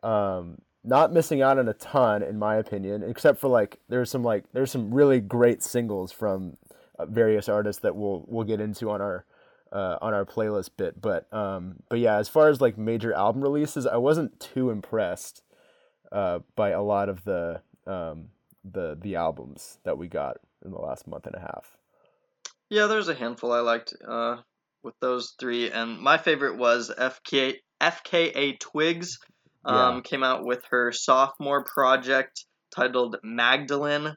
um 0.04 0.62
not 0.84 1.14
missing 1.14 1.42
out 1.42 1.60
on 1.60 1.68
a 1.68 1.74
ton 1.74 2.24
in 2.24 2.40
my 2.40 2.56
opinion, 2.56 3.04
except 3.04 3.40
for 3.40 3.48
like 3.48 3.80
there's 3.90 4.10
some 4.10 4.24
like 4.24 4.46
there's 4.54 4.72
some 4.72 4.94
really 4.94 5.20
great 5.20 5.62
singles 5.62 6.12
from 6.12 6.58
uh, 6.98 7.06
various 7.06 7.48
artists 7.48 7.82
that 7.82 7.96
we'll 7.96 8.26
we'll 8.28 8.46
get 8.46 8.60
into 8.60 8.90
on 8.90 9.02
our 9.02 9.26
uh, 9.72 9.98
on 10.02 10.14
our 10.14 10.26
playlist 10.26 10.72
bit. 10.78 11.02
But 11.02 11.32
um, 11.34 11.78
but 11.90 12.00
yeah, 12.00 12.18
as 12.18 12.28
far 12.28 12.50
as 12.50 12.62
like 12.62 12.78
major 12.78 13.14
album 13.14 13.42
releases, 13.42 13.86
I 13.86 13.98
wasn't 13.98 14.40
too 14.40 14.70
impressed 14.70 15.44
uh, 16.12 16.40
by 16.56 16.70
a 16.70 16.82
lot 16.82 17.10
of 17.10 17.24
the 17.24 17.62
um, 17.88 18.30
the 18.64 18.98
the 19.00 19.16
albums 19.16 19.80
that 19.84 19.98
we 19.98 20.08
got 20.08 20.38
in 20.66 20.72
the 20.72 20.80
last 20.80 21.08
month 21.08 21.26
and 21.26 21.36
a 21.36 21.40
half. 21.40 21.78
Yeah, 22.70 22.88
there's 22.88 23.10
a 23.10 23.16
handful 23.16 23.52
I 23.52 23.60
liked 23.60 23.94
uh, 24.08 24.38
with 24.84 24.96
those 25.00 25.36
three, 25.40 25.72
and 25.72 26.00
my 26.00 26.18
favorite 26.18 26.58
was 26.58 26.90
FK 26.90 27.56
FKA 27.82 28.60
Twigs. 28.60 29.20
Um, 29.66 29.96
Yeah. 29.96 30.02
Came 30.04 30.24
out 30.24 30.46
with 30.46 30.64
her 30.72 30.92
sophomore 30.92 31.64
project 31.64 32.46
titled 32.76 33.18
Magdalene. 33.24 34.16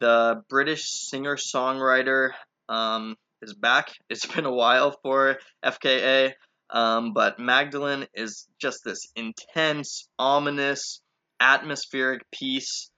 The 0.00 0.42
British 0.48 0.90
singer 1.08 1.36
songwriter 1.36 2.30
um, 2.68 3.16
is 3.42 3.54
back. 3.54 3.92
It's 4.10 4.26
been 4.26 4.46
a 4.46 4.52
while 4.52 4.96
for 5.02 5.38
FKA, 5.64 6.32
um, 6.70 7.12
but 7.12 7.38
Magdalene 7.38 8.06
is 8.14 8.48
just 8.60 8.80
this 8.84 9.06
intense, 9.14 10.08
ominous, 10.18 11.00
atmospheric 11.38 12.22
piece. 12.30 12.90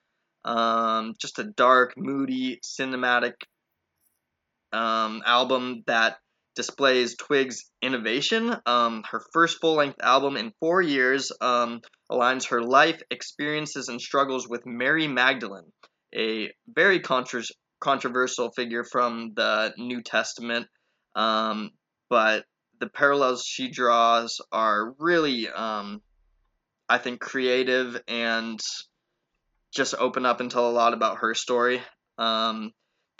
Um, 0.44 1.14
just 1.20 1.38
a 1.38 1.44
dark, 1.44 1.94
moody, 1.96 2.60
cinematic 2.64 3.34
um, 4.72 5.22
album 5.24 5.82
that 5.86 6.16
displays 6.54 7.16
Twig's 7.16 7.70
innovation. 7.80 8.54
Um, 8.66 9.04
her 9.10 9.22
first 9.32 9.60
full 9.60 9.74
length 9.74 10.00
album 10.02 10.36
in 10.36 10.52
four 10.60 10.82
years 10.82 11.32
um, 11.40 11.80
aligns 12.10 12.48
her 12.48 12.62
life, 12.62 13.00
experiences, 13.10 13.88
and 13.88 14.00
struggles 14.00 14.48
with 14.48 14.66
Mary 14.66 15.08
Magdalene, 15.08 15.72
a 16.14 16.50
very 16.68 17.00
contra- 17.00 17.42
controversial 17.80 18.50
figure 18.52 18.84
from 18.84 19.32
the 19.34 19.72
New 19.78 20.02
Testament. 20.02 20.66
Um, 21.14 21.70
but 22.08 22.44
the 22.80 22.88
parallels 22.88 23.44
she 23.44 23.70
draws 23.70 24.40
are 24.50 24.94
really, 24.98 25.48
um, 25.48 26.02
I 26.88 26.98
think, 26.98 27.20
creative 27.20 28.00
and 28.08 28.60
just 29.74 29.94
open 29.98 30.26
up 30.26 30.40
and 30.40 30.50
tell 30.50 30.68
a 30.68 30.72
lot 30.72 30.92
about 30.92 31.18
her 31.18 31.34
story. 31.34 31.80
Um, 32.18 32.72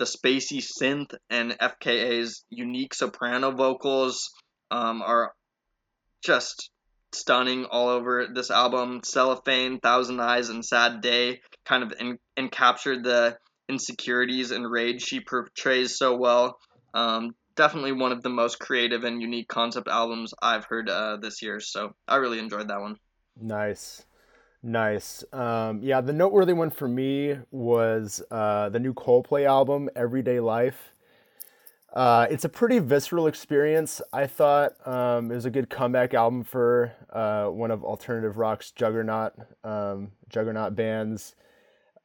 the 0.02 0.18
spacey 0.18 0.60
synth 0.60 1.14
and 1.30 1.56
FKA's 1.60 2.44
unique 2.50 2.92
soprano 2.92 3.52
vocals 3.52 4.32
um, 4.72 5.00
are 5.00 5.32
just 6.24 6.70
stunning 7.12 7.66
all 7.66 7.88
over 7.88 8.26
this 8.34 8.50
album. 8.50 9.02
Cellophane, 9.04 9.78
Thousand 9.78 10.18
Eyes, 10.18 10.48
and 10.48 10.64
Sad 10.64 11.02
Day 11.02 11.40
kind 11.64 11.84
of 11.84 11.94
in, 12.00 12.18
and 12.36 12.50
captured 12.50 13.04
the 13.04 13.38
insecurities 13.68 14.50
and 14.50 14.68
rage 14.68 15.02
she 15.02 15.20
portrays 15.20 15.96
so 15.96 16.16
well. 16.16 16.58
Um, 16.92 17.36
definitely 17.54 17.92
one 17.92 18.10
of 18.10 18.22
the 18.22 18.28
most 18.28 18.58
creative 18.58 19.04
and 19.04 19.22
unique 19.22 19.46
concept 19.46 19.86
albums 19.86 20.34
I've 20.42 20.64
heard 20.64 20.90
uh, 20.90 21.18
this 21.18 21.42
year. 21.42 21.60
So 21.60 21.94
I 22.08 22.16
really 22.16 22.40
enjoyed 22.40 22.66
that 22.66 22.80
one. 22.80 22.96
Nice. 23.40 24.04
Nice. 24.62 25.24
Um, 25.32 25.82
yeah, 25.82 26.00
the 26.00 26.12
noteworthy 26.12 26.52
one 26.52 26.70
for 26.70 26.86
me 26.86 27.36
was 27.50 28.22
uh, 28.30 28.68
the 28.68 28.78
new 28.78 28.94
Coldplay 28.94 29.44
album, 29.44 29.90
Everyday 29.96 30.38
Life. 30.38 30.92
Uh, 31.92 32.26
it's 32.30 32.44
a 32.44 32.48
pretty 32.48 32.78
visceral 32.78 33.26
experience. 33.26 34.00
I 34.12 34.26
thought 34.26 34.74
um, 34.86 35.30
it 35.30 35.34
was 35.34 35.44
a 35.44 35.50
good 35.50 35.68
comeback 35.68 36.14
album 36.14 36.44
for 36.44 36.92
uh, 37.12 37.46
one 37.46 37.70
of 37.70 37.84
alternative 37.84 38.38
rock's 38.38 38.70
juggernaut 38.70 39.34
um, 39.64 40.12
juggernaut 40.28 40.76
bands. 40.76 41.34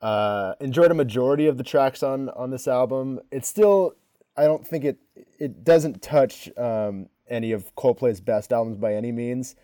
Uh, 0.02 0.56
enjoyed 0.60 0.92
a 0.92 0.96
majority 0.96 1.48
of 1.48 1.58
the 1.58 1.64
tracks 1.64 2.02
on 2.02 2.30
on 2.30 2.50
this 2.50 2.68
album. 2.68 3.20
It's 3.32 3.48
still, 3.48 3.94
I 4.36 4.46
don't 4.46 4.66
think 4.66 4.84
it 4.84 4.98
it 5.40 5.64
doesn't 5.64 6.02
touch 6.02 6.50
um, 6.58 7.08
any 7.30 7.52
of 7.52 7.74
Coldplay's 7.76 8.20
best 8.20 8.52
albums 8.52 8.78
by 8.78 8.96
any 8.96 9.12
means. 9.12 9.56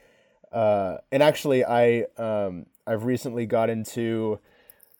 Uh, 0.51 0.97
and 1.11 1.21
actually, 1.23 1.65
I 1.65 2.05
um, 2.17 2.67
I've 2.85 3.05
recently 3.05 3.45
got 3.45 3.69
into 3.69 4.39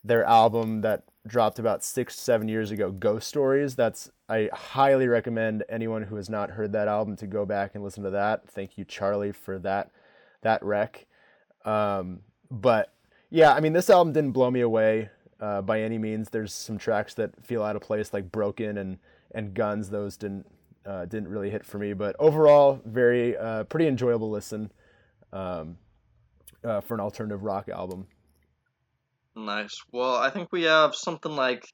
their 0.04 0.24
album 0.24 0.82
that 0.82 1.04
dropped 1.26 1.60
about 1.60 1.84
six 1.84 2.20
seven 2.20 2.48
years 2.48 2.72
ago, 2.72 2.92
Ghost 2.92 3.28
Stories. 3.28 3.76
That's 3.76 4.12
I 4.28 4.50
highly 4.54 5.08
recommend 5.08 5.64
anyone 5.70 6.04
who 6.04 6.16
has 6.16 6.30
not 6.30 6.52
heard 6.52 6.72
that 6.74 6.88
album 6.88 7.16
to 7.18 7.28
go 7.28 7.46
back 7.46 7.76
and 7.76 7.84
listen 7.84 8.04
to 8.04 8.10
that. 8.12 8.50
Thank 8.50 8.78
you, 8.78 8.86
Charlie, 8.86 9.32
for 9.32 9.60
that 9.60 9.92
that 10.42 10.64
rec. 10.64 11.06
Um, 11.66 12.22
but 12.52 12.94
yeah, 13.30 13.54
I 13.54 13.60
mean, 13.60 13.74
this 13.74 13.90
album 13.90 14.14
didn't 14.14 14.32
blow 14.32 14.52
me 14.52 14.62
away 14.62 15.10
uh, 15.40 15.62
by 15.62 15.82
any 15.82 15.98
means. 15.98 16.30
There's 16.30 16.54
some 16.54 16.78
tracks 16.78 17.14
that 17.16 17.46
feel 17.46 17.64
out 17.64 17.76
of 17.76 17.82
place, 17.82 18.14
like 18.14 18.32
Broken 18.32 18.78
and 18.78 18.98
and 19.34 19.54
Guns. 19.54 19.90
Those 19.90 20.18
didn't 20.18 20.46
uh, 20.86 21.06
didn't 21.06 21.30
really 21.30 21.50
hit 21.50 21.66
for 21.66 21.78
me, 21.78 21.94
but 21.94 22.16
overall, 22.20 22.82
very 22.86 23.38
uh, 23.38 23.64
pretty 23.66 23.88
enjoyable 23.88 24.30
listen 24.30 24.72
um, 25.32 25.78
uh, 26.64 26.82
for 26.82 26.94
an 26.96 27.00
alternative 27.00 27.44
rock 27.44 27.70
album. 27.70 28.08
Nice. 29.36 29.82
Well, 29.92 30.16
I 30.16 30.30
think 30.30 30.52
we 30.52 30.64
have 30.64 30.96
something 30.96 31.36
like 31.36 31.66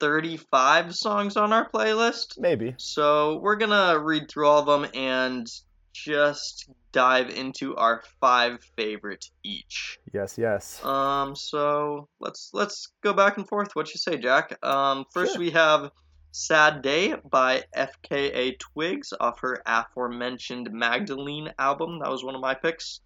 35 0.00 0.94
songs 0.94 1.36
on 1.36 1.52
our 1.52 1.68
playlist. 1.70 2.38
Maybe. 2.38 2.74
So 2.78 3.38
we're 3.38 3.56
gonna 3.56 3.98
read 3.98 4.28
through 4.28 4.48
all 4.48 4.58
of 4.60 4.66
them 4.66 4.90
and 4.94 5.46
just 5.92 6.70
dive 6.92 7.30
into 7.30 7.76
our 7.76 8.02
five 8.20 8.58
favorite 8.76 9.24
each. 9.44 9.98
Yes, 10.12 10.38
yes. 10.38 10.84
Um, 10.84 11.36
so 11.36 12.08
let's 12.18 12.50
let's 12.52 12.88
go 13.02 13.12
back 13.12 13.36
and 13.36 13.46
forth. 13.48 13.70
What 13.74 13.88
you 13.92 13.98
say, 13.98 14.16
Jack? 14.16 14.64
Um, 14.64 15.04
first 15.12 15.32
Sure. 15.34 15.40
we 15.40 15.50
have 15.50 15.90
"Sad 16.32 16.82
Day" 16.82 17.14
by 17.30 17.64
FKA 17.76 18.58
Twigs 18.58 19.12
off 19.20 19.40
her 19.40 19.62
aforementioned 19.66 20.70
Magdalene 20.72 21.52
album. 21.58 21.98
That 22.00 22.10
was 22.10 22.24
one 22.24 22.34
of 22.34 22.40
my 22.40 22.54
picks. 22.54 23.00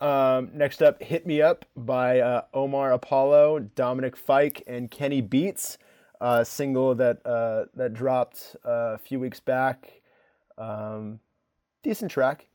Um, 0.00 0.50
next 0.54 0.82
up, 0.82 1.02
"Hit 1.02 1.26
Me 1.26 1.42
Up" 1.42 1.64
by 1.76 2.20
uh, 2.20 2.42
Omar 2.54 2.92
Apollo, 2.92 3.60
Dominic 3.74 4.16
Fike, 4.16 4.62
and 4.66 4.90
Kenny 4.90 5.20
Beats. 5.20 5.78
A 6.20 6.44
single 6.44 6.94
that 6.96 7.24
uh, 7.24 7.66
that 7.74 7.94
dropped 7.94 8.56
uh, 8.64 8.94
a 8.94 8.98
few 8.98 9.20
weeks 9.20 9.38
back. 9.40 10.00
Um, 10.56 11.20
decent 11.82 12.10
track. 12.10 12.46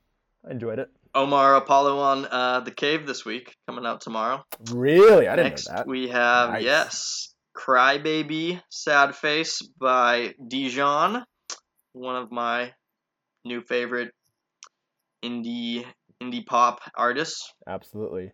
I 0.47 0.51
enjoyed 0.51 0.79
it. 0.79 0.89
Omar 1.15 1.55
Apollo 1.55 1.97
on 2.00 2.25
uh, 2.25 2.59
the 2.62 2.71
Cave 2.71 3.05
this 3.07 3.23
week, 3.23 3.55
coming 3.67 3.85
out 3.85 4.01
tomorrow. 4.01 4.43
Really, 4.71 5.27
I 5.27 5.35
didn't 5.35 5.51
Next 5.51 5.69
know 5.69 5.75
that. 5.77 5.88
we 5.88 6.09
have 6.09 6.50
Nice. 6.51 6.63
yes, 6.63 7.33
"Crybaby," 7.55 8.62
"Sad 8.69 9.15
Face" 9.15 9.62
by 9.62 10.33
Dijon, 10.45 11.23
one 11.93 12.15
of 12.15 12.31
my 12.31 12.73
new 13.45 13.62
favorite 13.62 14.12
indie 15.23 15.85
indie 16.24 16.46
pop 16.46 16.82
artists. 16.96 17.53
Absolutely. 17.68 18.32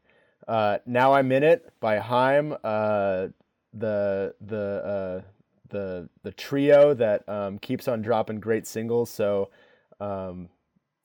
Uh, 0.48 0.79
now 0.86 1.13
I'm 1.13 1.31
in 1.31 1.43
it 1.43 1.72
by 1.79 2.00
Haim. 2.00 2.55
Uh, 2.63 3.27
the 3.74 4.34
the 4.41 4.58
uh, 4.58 5.22
the 5.69 6.10
the 6.24 6.31
trio 6.31 6.93
that 6.96 7.27
um, 7.29 7.60
keeps 7.60 7.88
on 7.88 8.01
dropping 8.01 8.39
great 8.39 8.65
singles. 8.67 9.10
So, 9.10 9.50
um, 10.00 10.50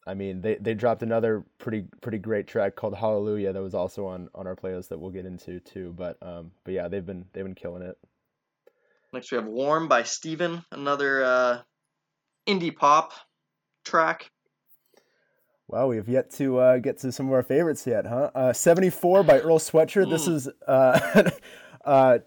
I 0.07 0.15
mean, 0.15 0.41
they, 0.41 0.57
they 0.57 0.75
dropped 0.75 1.03
another 1.03 1.45
pretty 1.59 1.85
pretty 2.01 2.19
great 2.19 2.47
track 2.47 2.77
called 2.77 2.95
Hallelujah 2.95 3.53
that 3.53 3.63
was 3.63 3.75
also 3.75 4.07
on, 4.07 4.29
on 4.35 4.47
our 4.47 4.57
playlist 4.57 4.89
that 4.89 4.99
we'll 4.99 5.11
get 5.11 5.27
into 5.27 5.61
too. 5.61 5.95
But 5.97 6.17
um, 6.23 6.51
but 6.65 6.75
yeah, 6.75 6.89
they've 6.89 7.05
been 7.05 7.27
they've 7.33 7.45
been 7.45 7.55
killing 7.55 7.83
it. 7.83 7.99
Next 9.13 9.31
we 9.31 9.37
have 9.37 9.47
"Warm" 9.47 9.89
by 9.89 10.03
Steven, 10.03 10.65
another 10.73 11.23
uh, 11.23 11.59
indie 12.49 12.75
pop 12.75 13.13
track. 13.85 14.31
Wow, 15.75 15.89
we 15.89 15.97
have 15.97 16.09
yet 16.09 16.31
to 16.35 16.59
uh, 16.59 16.79
get 16.79 16.99
to 16.99 17.11
some 17.11 17.27
of 17.27 17.33
our 17.33 17.43
favorites 17.43 17.85
yet, 17.85 18.07
huh? 18.07 18.31
Uh, 18.33 18.53
74 18.53 19.25
by 19.25 19.41
Earl 19.41 19.59
Sweatshirt. 19.59 20.09
This 20.09 20.29
is, 20.29 20.49
uh, 20.69 21.31
uh, 21.85 22.19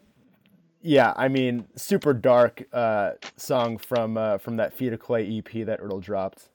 yeah, 0.81 1.13
I 1.15 1.29
mean, 1.29 1.65
super 1.77 2.13
dark 2.13 2.63
uh, 2.73 3.11
song 3.37 3.77
from 3.77 4.17
uh, 4.17 4.37
from 4.39 4.57
that 4.57 4.73
Feet 4.73 4.91
of 4.91 4.99
Clay 4.99 5.37
EP 5.37 5.65
that 5.65 5.79
Earl 5.79 6.01
dropped. 6.01 6.49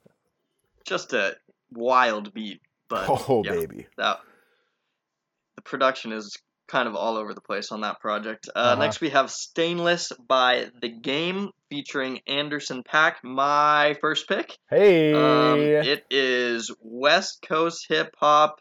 Just 0.85 1.15
a 1.15 1.35
wild 1.73 2.35
beat, 2.35 2.61
but 2.91 3.07
Oh, 3.09 3.43
yeah, 3.43 3.53
baby. 3.53 3.87
that 3.97 4.21
the 5.57 5.63
production 5.63 6.13
is 6.13 6.37
kind 6.73 6.89
of 6.89 6.97
all 6.97 7.17
over 7.19 7.35
the 7.35 7.41
place 7.43 7.71
on 7.71 7.83
that 7.83 8.01
project. 8.01 8.49
Uh, 8.49 8.59
Uh-huh. 8.59 8.83
Next, 8.83 9.01
we 9.03 9.11
have 9.11 9.31
"Stainless" 9.31 10.11
by 10.27 10.71
The 10.81 10.89
Game, 10.89 11.51
featuring 11.71 12.21
Anderson 12.27 12.83
.Paak. 12.83 13.17
My 13.23 13.95
first 14.01 14.27
pick. 14.27 14.57
Hey! 14.71 15.13
Um, 15.13 15.61
it 15.61 16.05
is 16.11 16.75
West 16.81 17.45
Coast 17.47 17.87
hip 17.89 18.15
hop 18.19 18.57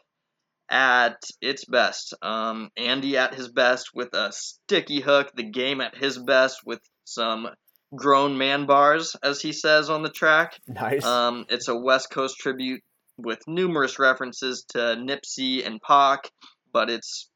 at 0.70 1.16
its 1.40 1.64
best. 1.64 2.14
Um, 2.22 2.70
Andy 2.76 3.16
at 3.16 3.34
his 3.34 3.48
best 3.50 3.90
with 3.94 4.14
a 4.14 4.30
sticky 4.32 5.00
hook. 5.00 5.30
The 5.34 5.50
Game 5.50 5.80
at 5.80 5.96
his 5.96 6.18
best 6.18 6.58
with 6.64 6.80
some 7.04 7.48
grown 7.94 8.38
man 8.38 8.66
bars, 8.66 9.16
as 9.22 9.40
he 9.40 9.52
says 9.52 9.90
on 9.90 10.02
the 10.02 10.08
track. 10.10 10.58
nice. 10.68 11.04
Um, 11.04 11.44
it's 11.48 11.68
a 11.68 11.76
West 11.76 12.10
Coast 12.10 12.36
tribute 12.38 12.82
with 13.18 13.40
numerous 13.46 13.98
references 13.98 14.64
to 14.70 14.78
Nipsey 14.78 15.66
and 15.66 15.80
Pac, 15.80 16.30
but 16.72 16.88
it's 16.88 17.28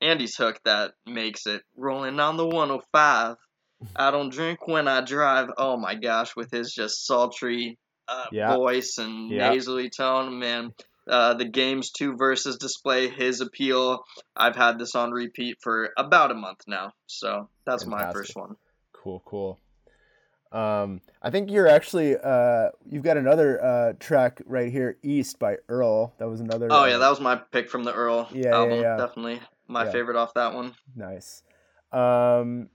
Andy's 0.00 0.36
hook 0.36 0.60
that 0.64 0.92
makes 1.06 1.46
it 1.46 1.62
rolling 1.76 2.20
on 2.20 2.36
the 2.36 2.46
105. 2.46 3.36
I 3.96 4.10
don't 4.10 4.30
drink 4.32 4.66
when 4.66 4.88
I 4.88 5.00
drive. 5.02 5.48
Oh 5.56 5.76
my 5.76 5.94
gosh, 5.94 6.34
with 6.36 6.50
his 6.50 6.72
just 6.72 7.06
sultry 7.06 7.78
uh, 8.08 8.26
Yeah. 8.32 8.56
voice 8.56 8.98
and 8.98 9.30
Yeah. 9.30 9.50
nasally 9.50 9.90
tone, 9.90 10.38
man. 10.38 10.72
Uh, 11.08 11.34
the 11.34 11.44
game's 11.44 11.90
two 11.90 12.16
verses 12.16 12.56
display 12.56 13.08
his 13.08 13.40
appeal. 13.40 14.04
I've 14.34 14.56
had 14.56 14.78
this 14.78 14.94
on 14.94 15.10
repeat 15.10 15.58
for 15.62 15.90
about 15.98 16.30
a 16.30 16.34
month 16.34 16.60
now, 16.66 16.92
so 17.06 17.48
that's 17.66 17.86
my 17.86 18.10
first 18.12 18.34
one. 18.34 18.56
cool, 18.92 19.22
cool. 19.26 19.58
Um, 20.54 21.00
I 21.20 21.30
think 21.30 21.50
you're 21.50 21.66
actually, 21.66 22.16
uh, 22.16 22.68
you've 22.88 23.02
got 23.02 23.16
another 23.16 23.62
uh, 23.62 23.92
track 23.98 24.40
right 24.46 24.70
here, 24.70 24.96
East 25.02 25.38
by 25.40 25.56
Earl. 25.68 26.14
That 26.18 26.28
was 26.28 26.40
another. 26.40 26.68
Oh 26.70 26.84
yeah, 26.84 26.94
uh, 26.94 26.98
that 26.98 27.10
was 27.10 27.20
my 27.20 27.34
pick 27.36 27.68
from 27.68 27.82
the 27.82 27.92
Earl 27.92 28.28
Yeah, 28.32 28.42
yeah, 28.42 28.54
album. 28.54 28.80
yeah. 28.80 28.96
Definitely 28.96 29.40
my 29.66 29.84
Yeah. 29.84 29.90
favorite 29.90 30.16
off 30.16 30.32
that 30.34 30.54
one. 30.54 30.74
Nice. 30.94 31.42
Um, 31.92 32.68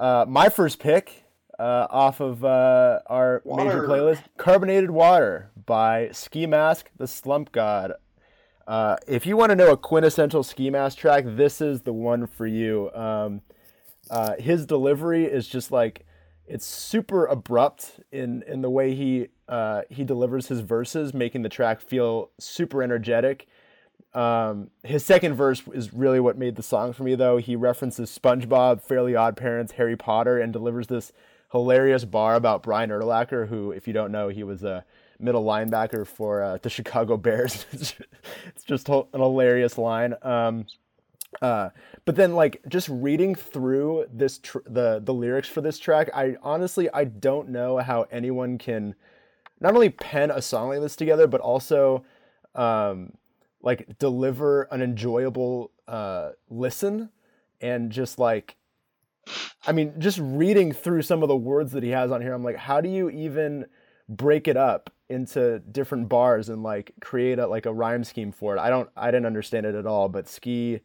uh, 0.00 0.24
my 0.28 0.48
first 0.48 0.80
pick 0.80 1.24
uh, 1.58 1.86
off 1.88 2.20
of 2.20 2.44
uh, 2.44 2.98
our 3.06 3.42
major 3.46 3.86
playlist, 3.86 4.22
"Carbonated 4.36 4.90
Water" 4.90 5.50
by 5.66 6.08
Ski 6.10 6.46
Mask, 6.46 6.90
the 6.96 7.06
Slump 7.06 7.52
God. 7.52 7.92
Uh, 8.66 8.96
if 9.06 9.24
you 9.24 9.36
want 9.36 9.50
to 9.50 9.56
know 9.56 9.70
a 9.70 9.76
quintessential 9.76 10.42
Ski 10.42 10.68
Mask 10.70 10.98
track, 10.98 11.24
this 11.26 11.60
is 11.60 11.82
the 11.82 11.92
one 11.92 12.26
for 12.26 12.46
you. 12.46 12.90
Um, 12.92 13.42
uh, 14.10 14.34
his 14.36 14.66
delivery 14.66 15.26
is 15.26 15.46
just 15.46 15.70
like 15.70 16.06
it's 16.46 16.66
super 16.66 17.26
abrupt 17.26 18.00
in 18.12 18.42
in 18.46 18.62
the 18.62 18.70
way 18.70 18.94
he 18.94 19.28
uh, 19.48 19.82
he 19.90 20.04
delivers 20.04 20.48
his 20.48 20.60
verses, 20.60 21.14
making 21.14 21.42
the 21.42 21.48
track 21.48 21.80
feel 21.80 22.30
super 22.38 22.82
energetic. 22.82 23.46
Um, 24.14 24.70
his 24.84 25.04
second 25.04 25.34
verse 25.34 25.62
is 25.72 25.92
really 25.92 26.20
what 26.20 26.38
made 26.38 26.56
the 26.56 26.62
song 26.62 26.92
for 26.92 27.02
me, 27.02 27.14
though. 27.16 27.38
He 27.38 27.56
references 27.56 28.16
SpongeBob, 28.16 28.80
Fairly 28.80 29.16
Odd 29.16 29.36
Parents, 29.36 29.72
Harry 29.72 29.96
Potter, 29.96 30.38
and 30.38 30.52
delivers 30.52 30.86
this 30.86 31.12
hilarious 31.50 32.04
bar 32.04 32.36
about 32.36 32.62
Brian 32.62 32.90
Urlacher, 32.90 33.48
who, 33.48 33.72
if 33.72 33.86
you 33.86 33.92
don't 33.92 34.12
know, 34.12 34.28
he 34.28 34.44
was 34.44 34.62
a 34.62 34.84
middle 35.18 35.44
linebacker 35.44 36.06
for 36.06 36.42
uh, 36.42 36.58
the 36.62 36.70
Chicago 36.70 37.16
Bears. 37.16 37.66
it's 37.72 38.64
just 38.64 38.88
an 38.88 39.04
hilarious 39.12 39.78
line. 39.78 40.14
Um, 40.22 40.66
Uh, 41.42 41.70
but 42.04 42.16
then 42.16 42.34
like 42.34 42.62
just 42.68 42.88
reading 42.88 43.34
through 43.34 44.06
this 44.12 44.38
tr- 44.38 44.58
the 44.66 45.00
the 45.02 45.14
lyrics 45.14 45.48
for 45.48 45.60
this 45.60 45.78
track, 45.78 46.10
I 46.14 46.36
honestly 46.42 46.88
I 46.92 47.04
don't 47.04 47.48
know 47.48 47.78
how 47.78 48.06
anyone 48.10 48.58
can 48.58 48.94
not 49.60 49.74
only 49.74 49.90
pen 49.90 50.30
a 50.30 50.42
song 50.42 50.68
like 50.68 50.80
this 50.80 50.96
together, 50.96 51.26
but 51.26 51.40
also 51.40 52.04
um, 52.54 53.12
like 53.62 53.98
deliver 53.98 54.62
an 54.64 54.82
enjoyable 54.82 55.70
uh, 55.88 56.30
listen 56.48 57.10
and 57.60 57.90
just 57.90 58.18
like 58.18 58.56
I 59.66 59.72
mean, 59.72 59.94
just 59.98 60.18
reading 60.20 60.72
through 60.72 61.02
some 61.02 61.22
of 61.22 61.28
the 61.28 61.36
words 61.36 61.72
that 61.72 61.82
he 61.82 61.90
has 61.90 62.10
on 62.10 62.20
here, 62.20 62.34
I'm 62.34 62.44
like, 62.44 62.56
how 62.56 62.80
do 62.80 62.88
you 62.88 63.08
even 63.10 63.66
break 64.08 64.48
it 64.48 64.56
up 64.56 64.90
into 65.08 65.60
different 65.60 66.08
bars 66.08 66.48
and 66.48 66.62
like 66.62 66.92
create 67.00 67.38
a 67.38 67.46
like 67.46 67.66
a 67.66 67.72
rhyme 67.72 68.04
scheme 68.04 68.32
for 68.32 68.54
it? 68.56 68.60
I 68.60 68.68
don't 68.68 68.90
I 68.96 69.06
didn't 69.06 69.26
understand 69.26 69.66
it 69.66 69.74
at 69.74 69.86
all, 69.86 70.08
but 70.08 70.28
Ski 70.28 70.80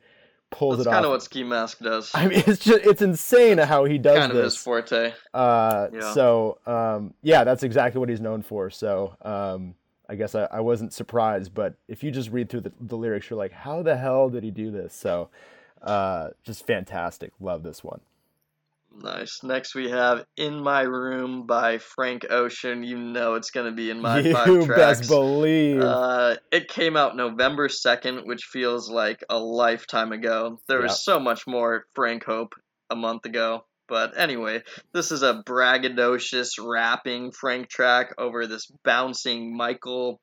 pulls 0.51 0.77
That's 0.77 0.87
it 0.87 0.91
kind 0.91 1.05
of 1.05 1.11
what 1.11 1.23
Ski 1.23 1.43
Mask 1.43 1.79
does. 1.79 2.11
I 2.15 2.27
mean, 2.27 2.43
it's 2.45 2.59
just 2.59 2.85
it's 2.85 3.01
insane 3.01 3.57
how 3.57 3.85
he 3.85 3.97
does 3.97 4.17
kind 4.17 4.31
of 4.31 4.37
his 4.37 4.53
this. 4.53 4.61
forte. 4.61 5.13
Uh, 5.33 5.87
Yeah. 5.93 6.13
So 6.13 6.59
um, 6.65 7.13
yeah, 7.21 7.43
that's 7.43 7.63
exactly 7.63 7.99
what 7.99 8.09
he's 8.09 8.21
known 8.21 8.41
for. 8.41 8.69
So 8.69 9.15
um, 9.21 9.75
I 10.07 10.15
guess 10.15 10.35
I, 10.35 10.47
I 10.51 10.59
wasn't 10.61 10.93
surprised, 10.93 11.53
but 11.53 11.75
if 11.87 12.03
you 12.03 12.11
just 12.11 12.31
read 12.31 12.49
through 12.49 12.61
the, 12.61 12.71
the 12.81 12.97
lyrics, 12.97 13.29
you're 13.29 13.37
like, 13.37 13.51
how 13.51 13.83
the 13.83 13.95
hell 13.95 14.29
did 14.29 14.43
he 14.43 14.51
do 14.51 14.71
this? 14.71 14.93
So 14.93 15.29
uh, 15.81 16.29
just 16.43 16.65
fantastic. 16.65 17.31
Love 17.39 17.63
this 17.63 17.83
one. 17.83 18.01
Nice. 19.01 19.39
Next 19.43 19.75
we 19.75 19.89
have 19.89 20.25
"In 20.35 20.61
My 20.61 20.81
Room" 20.81 21.45
by 21.45 21.77
Frank 21.77 22.25
Ocean. 22.29 22.83
You 22.83 22.97
know 22.97 23.35
it's 23.35 23.49
gonna 23.49 23.71
be 23.71 23.89
in 23.89 24.01
my 24.01 24.33
five 24.33 24.47
you 24.47 24.65
tracks. 24.65 24.99
best 24.99 25.09
believe. 25.09 25.81
Uh, 25.81 26.35
it 26.51 26.67
came 26.67 26.97
out 26.97 27.15
November 27.15 27.69
2nd, 27.69 28.25
which 28.25 28.43
feels 28.43 28.89
like 28.89 29.23
a 29.29 29.39
lifetime 29.39 30.11
ago. 30.11 30.59
There 30.67 30.81
was 30.81 31.03
so 31.03 31.19
much 31.19 31.47
more 31.47 31.85
Frank 31.95 32.25
Hope 32.25 32.53
a 32.89 32.95
month 32.95 33.25
ago. 33.25 33.65
But 33.87 34.17
anyway, 34.17 34.63
this 34.93 35.11
is 35.11 35.23
a 35.23 35.41
braggadocious 35.45 36.51
rapping 36.61 37.31
Frank 37.31 37.69
track 37.69 38.13
over 38.19 38.45
this 38.45 38.69
bouncing 38.83 39.55
Michael 39.55 40.19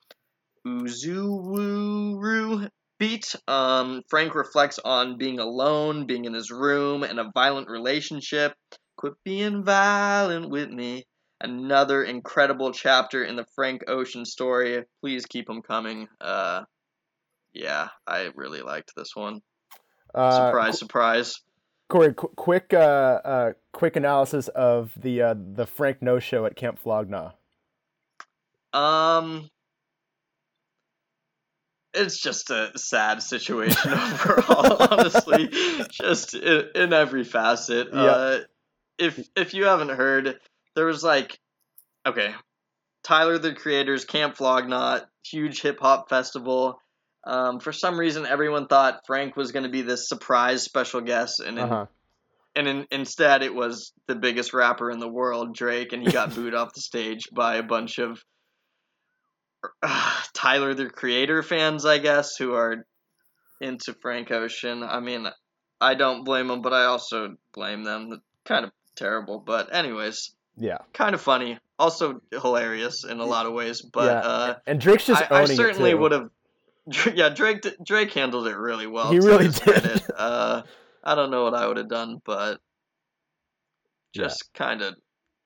Uzowuru 0.66 2.68
beat. 2.98 3.34
Um, 3.46 4.02
Frank 4.08 4.34
reflects 4.34 4.78
on 4.84 5.18
being 5.18 5.38
alone, 5.38 6.06
being 6.06 6.24
in 6.24 6.34
his 6.34 6.50
room, 6.50 7.02
and 7.02 7.18
a 7.18 7.30
violent 7.34 7.68
relationship. 7.68 8.54
Quit 8.96 9.14
being 9.24 9.64
violent 9.64 10.50
with 10.50 10.70
me 10.70 11.04
another 11.40 12.02
incredible 12.02 12.72
chapter 12.72 13.24
in 13.24 13.36
the 13.36 13.46
Frank 13.54 13.84
Ocean 13.88 14.24
story. 14.24 14.84
Please 15.00 15.26
keep 15.26 15.46
them 15.46 15.62
coming. 15.62 16.08
Uh, 16.20 16.62
yeah, 17.52 17.88
I 18.06 18.30
really 18.34 18.62
liked 18.62 18.92
this 18.96 19.14
one. 19.14 19.40
Uh, 20.14 20.46
Surprise, 20.46 20.78
surprise. 20.78 21.40
Correy, 21.90 22.16
qu- 22.16 22.32
quick, 22.36 22.72
uh, 22.74 23.20
uh, 23.24 23.52
quick 23.72 23.96
analysis 23.96 24.48
of 24.48 24.92
the 24.96 25.22
uh, 25.22 25.34
the 25.36 25.66
Frank 25.66 26.02
No 26.02 26.18
Show 26.18 26.44
at 26.46 26.56
Camp 26.56 26.78
Flog 26.78 27.08
Gnaw. 27.08 27.32
Um, 28.72 29.48
it's 31.96 32.20
just 32.20 32.50
a 32.50 32.70
sad 32.76 33.22
situation 33.22 33.92
overall. 33.92 34.76
honestly, 34.90 35.48
just 35.90 36.34
in, 36.34 36.64
in 36.74 36.92
every 36.92 37.24
facet. 37.24 37.88
Yeah. 37.92 38.00
Uh, 38.00 38.38
if 38.98 39.18
if 39.36 39.54
you 39.54 39.64
haven't 39.64 39.90
heard, 39.90 40.38
there 40.74 40.86
was 40.86 41.02
like, 41.02 41.38
okay, 42.06 42.32
Tyler 43.02 43.38
the 43.38 43.52
Creator's 43.54 44.04
Camp 44.04 44.36
Flog 44.36 44.68
Gnaw, 44.68 45.00
huge 45.24 45.60
hip 45.62 45.78
hop 45.80 46.08
festival. 46.08 46.80
Um, 47.24 47.58
for 47.60 47.72
some 47.72 47.98
reason, 47.98 48.24
everyone 48.24 48.68
thought 48.68 49.00
Frank 49.06 49.36
was 49.36 49.50
going 49.52 49.64
to 49.64 49.68
be 49.68 49.82
this 49.82 50.08
surprise 50.08 50.62
special 50.62 51.00
guest, 51.00 51.40
and 51.40 51.58
Uh-huh. 51.58 51.86
and 52.54 52.68
in, 52.68 52.86
instead 52.92 53.42
it 53.42 53.54
was 53.54 53.92
the 54.06 54.14
biggest 54.14 54.54
rapper 54.54 54.90
in 54.90 55.00
the 55.00 55.08
world, 55.08 55.54
Drake, 55.54 55.92
and 55.92 56.02
he 56.02 56.10
got 56.12 56.34
booed 56.36 56.54
off 56.54 56.72
the 56.74 56.80
stage 56.80 57.24
by 57.32 57.56
a 57.56 57.62
bunch 57.64 57.98
of 57.98 58.22
uh, 59.82 60.22
Tyler 60.34 60.74
the 60.74 60.88
Creator 60.90 61.42
fans, 61.42 61.84
I 61.84 61.98
guess, 61.98 62.36
who 62.36 62.54
are 62.54 62.86
into 63.60 63.94
Frank 63.94 64.30
Ocean. 64.30 64.82
I 64.82 65.00
mean, 65.00 65.26
I 65.80 65.94
don't 65.94 66.24
blame 66.24 66.48
them, 66.48 66.62
but 66.62 66.72
I 66.72 66.84
also 66.84 67.36
blame 67.52 67.84
them. 67.84 68.20
Kind 68.44 68.64
of 68.64 68.70
terrible, 68.94 69.40
but 69.40 69.74
anyways, 69.74 70.34
Yeah, 70.56 70.78
kind 70.92 71.14
of 71.14 71.20
funny, 71.20 71.58
also 71.78 72.20
hilarious 72.30 73.04
in 73.04 73.18
a 73.20 73.24
lot 73.24 73.46
of 73.46 73.52
ways. 73.52 73.82
But 73.82 74.04
yeah. 74.06 74.20
uh, 74.28 74.54
and 74.66 74.80
Drake's 74.80 75.06
just 75.06 75.22
I, 75.30 75.42
I 75.42 75.44
certainly 75.46 75.94
would 75.94 76.12
have. 76.12 76.30
Yeah, 77.14 77.30
Drake. 77.30 77.66
Drake 77.84 78.12
handled 78.12 78.46
it 78.46 78.56
really 78.56 78.86
well. 78.86 79.10
He 79.10 79.18
really 79.18 79.48
did. 79.48 79.60
credit. 79.60 80.02
Uh, 80.16 80.62
I 81.02 81.14
don't 81.16 81.32
know 81.32 81.42
what 81.42 81.54
I 81.54 81.66
would 81.66 81.78
have 81.78 81.88
done, 81.88 82.22
but 82.24 82.60
Yeah. 84.14 84.24
just 84.24 84.52
kind 84.54 84.82
of 84.82 84.94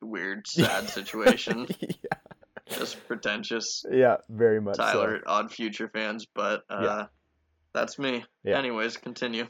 weird, 0.03 0.46
sad 0.46 0.90
situation. 0.90 1.66
yeah, 1.81 2.18
just 2.78 3.06
pretentious. 3.06 3.85
yeah, 3.90 4.16
very 4.28 4.61
much. 4.61 4.76
so. 4.76 4.83
Tyler, 4.83 5.20
Odd 5.26 5.52
Future 5.52 5.88
fans, 5.88 6.26
but 6.35 6.62
uh, 6.70 6.80
Yeah. 6.83 7.06
that's 7.72 7.98
me. 7.98 8.24
Yeah. 8.44 8.59
Anyways, 8.59 8.96
continue. 8.96 9.46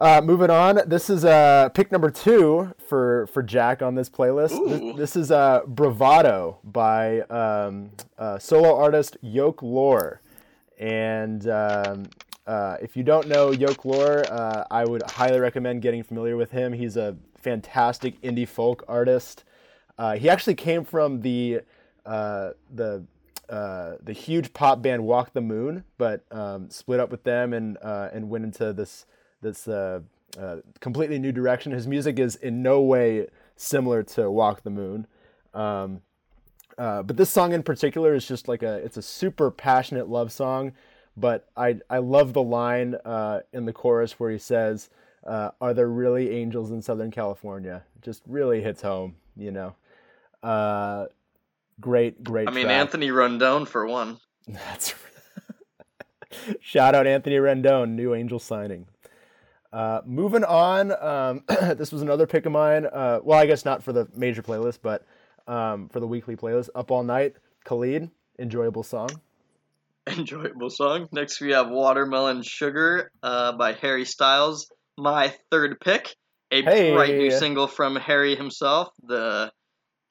Uh, 0.00 0.22
moving 0.24 0.48
on, 0.48 0.80
this 0.86 1.10
is 1.10 1.22
uh, 1.24 1.68
pick 1.74 1.92
number 1.92 2.10
two 2.10 2.72
for 2.88 3.26
for 3.26 3.42
Jack 3.42 3.82
on 3.82 3.94
this 3.94 4.08
playlist. 4.08 4.56
This, 4.68 4.96
this 4.96 5.16
is 5.16 5.30
uh, 5.30 5.60
"Bravado" 5.66 6.58
by 6.64 7.20
um, 7.22 7.90
uh, 8.16 8.38
solo 8.38 8.74
artist 8.74 9.18
Yoke 9.20 9.62
Lore, 9.62 10.22
and 10.78 11.46
um, 11.46 12.06
uh, 12.46 12.78
if 12.80 12.96
you 12.96 13.02
don't 13.02 13.28
know 13.28 13.50
Yoke 13.52 13.84
Lore, 13.84 14.24
uh, 14.32 14.64
I 14.70 14.86
would 14.86 15.02
highly 15.10 15.38
recommend 15.40 15.82
getting 15.82 16.02
familiar 16.02 16.38
with 16.38 16.50
him. 16.52 16.72
He's 16.72 16.96
a 16.96 17.14
fantastic 17.38 18.18
indie 18.22 18.48
folk 18.48 18.82
artist. 18.88 19.44
Uh, 19.98 20.16
he 20.16 20.30
actually 20.30 20.54
came 20.54 20.84
from 20.84 21.20
the 21.20 21.60
uh, 22.04 22.50
the 22.74 23.04
uh, 23.48 23.96
the 24.02 24.12
huge 24.12 24.52
pop 24.54 24.80
band 24.80 25.04
Walk 25.04 25.32
the 25.32 25.40
Moon, 25.40 25.84
but 25.98 26.24
um, 26.30 26.70
split 26.70 27.00
up 27.00 27.10
with 27.10 27.24
them 27.24 27.52
and 27.52 27.76
uh, 27.82 28.08
and 28.12 28.30
went 28.30 28.44
into 28.44 28.72
this 28.72 29.06
this 29.40 29.68
uh, 29.68 30.00
uh, 30.38 30.56
completely 30.80 31.18
new 31.18 31.32
direction. 31.32 31.72
His 31.72 31.86
music 31.86 32.18
is 32.18 32.36
in 32.36 32.62
no 32.62 32.80
way 32.80 33.28
similar 33.56 34.02
to 34.04 34.30
Walk 34.30 34.62
the 34.62 34.70
Moon, 34.70 35.06
um, 35.54 36.00
but 36.76 37.16
this 37.16 37.30
song 37.30 37.52
in 37.52 37.62
particular 37.62 38.14
is 38.14 38.26
just 38.26 38.48
like 38.48 38.62
a 38.62 38.76
it's 38.76 38.96
a 38.96 39.02
super 39.02 39.50
passionate 39.50 40.08
love 40.08 40.32
song. 40.32 40.72
But 41.16 41.48
I 41.56 41.78
I 41.90 41.98
love 41.98 42.32
the 42.32 42.42
line 42.42 42.96
in 43.52 43.66
the 43.66 43.72
chorus 43.72 44.18
where 44.18 44.30
he 44.30 44.38
says, 44.38 44.88
uh, 45.26 45.50
"Are 45.60 45.74
there 45.74 45.88
really 45.88 46.30
angels 46.30 46.70
in 46.70 46.80
Southern 46.80 47.10
California?" 47.10 47.84
Just 48.00 48.22
really 48.26 48.62
hits 48.62 48.80
home, 48.80 49.16
you 49.36 49.50
know. 49.50 49.74
Uh, 50.42 51.06
great, 51.82 52.24
great. 52.24 52.48
I 52.48 52.50
mean, 52.52 52.64
track. 52.64 52.76
Anthony 52.80 53.08
Rendon 53.08 53.68
for 53.68 53.86
one. 53.86 54.16
That's 54.48 54.94
shout 56.60 56.94
out 56.94 57.06
Anthony 57.06 57.36
Rendon, 57.36 57.90
new 57.90 58.14
Angel 58.14 58.38
signing. 58.38 58.86
Uh, 59.72 60.00
moving 60.04 60.44
on, 60.44 60.92
um, 61.02 61.44
this 61.76 61.92
was 61.92 62.02
another 62.02 62.26
pick 62.26 62.46
of 62.46 62.52
mine. 62.52 62.86
Uh, 62.86 63.20
well, 63.22 63.38
I 63.38 63.46
guess 63.46 63.64
not 63.64 63.82
for 63.82 63.92
the 63.92 64.08
major 64.14 64.42
playlist, 64.42 64.78
but 64.82 65.04
um, 65.46 65.88
for 65.88 66.00
the 66.00 66.06
weekly 66.06 66.36
playlist. 66.36 66.68
Up 66.74 66.90
all 66.90 67.02
night, 67.02 67.34
Khalid, 67.64 68.10
enjoyable 68.38 68.82
song. 68.82 69.08
Enjoyable 70.06 70.68
song. 70.70 71.08
Next, 71.12 71.40
we 71.40 71.52
have 71.52 71.68
Watermelon 71.70 72.42
Sugar 72.42 73.10
uh, 73.22 73.52
by 73.52 73.72
Harry 73.74 74.04
Styles. 74.04 74.70
My 74.98 75.34
third 75.50 75.80
pick. 75.80 76.14
A 76.50 76.62
Hey. 76.62 76.92
bright 76.92 77.14
new 77.14 77.30
single 77.30 77.66
from 77.66 77.96
Harry 77.96 78.36
himself, 78.36 78.88
the 79.02 79.50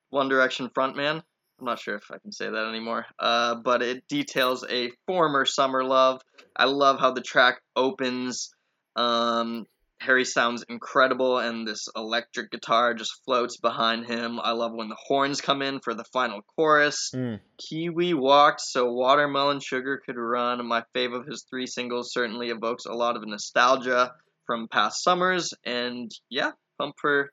One 0.09 0.27
Direction 0.27 0.69
frontman. 0.69 1.21
I'm 1.61 1.65
not 1.65 1.79
sure 1.79 1.95
if 1.95 2.09
I 2.09 2.17
can 2.17 2.31
say 2.31 2.49
that 2.49 2.67
anymore. 2.69 3.05
Uh, 3.19 3.55
but 3.55 3.83
it 3.83 4.07
details 4.07 4.65
a 4.67 4.91
former 5.05 5.45
summer 5.45 5.83
love. 5.83 6.21
I 6.55 6.65
love 6.65 6.99
how 6.99 7.11
the 7.11 7.21
track 7.21 7.61
opens. 7.75 8.51
Um, 8.95 9.67
Harry 9.99 10.25
sounds 10.25 10.65
incredible, 10.67 11.37
and 11.37 11.67
this 11.67 11.87
electric 11.95 12.49
guitar 12.49 12.95
just 12.95 13.23
floats 13.23 13.57
behind 13.57 14.07
him. 14.07 14.39
I 14.41 14.53
love 14.53 14.73
when 14.73 14.89
the 14.89 14.97
horns 14.99 15.41
come 15.41 15.61
in 15.61 15.79
for 15.79 15.93
the 15.93 16.03
final 16.05 16.41
chorus. 16.55 17.11
Mm. 17.15 17.39
Kiwi 17.59 18.15
walked 18.15 18.61
so 18.61 18.91
watermelon 18.91 19.59
sugar 19.59 20.01
could 20.03 20.17
run. 20.17 20.65
My 20.65 20.83
fave 20.95 21.15
of 21.15 21.27
his 21.27 21.45
three 21.47 21.67
singles 21.67 22.11
certainly 22.11 22.49
evokes 22.49 22.85
a 22.85 22.93
lot 22.93 23.15
of 23.15 23.27
nostalgia 23.27 24.13
from 24.47 24.67
past 24.67 25.03
summers, 25.03 25.53
and 25.63 26.09
yeah, 26.31 26.53
pump 26.79 26.95
for 26.99 27.31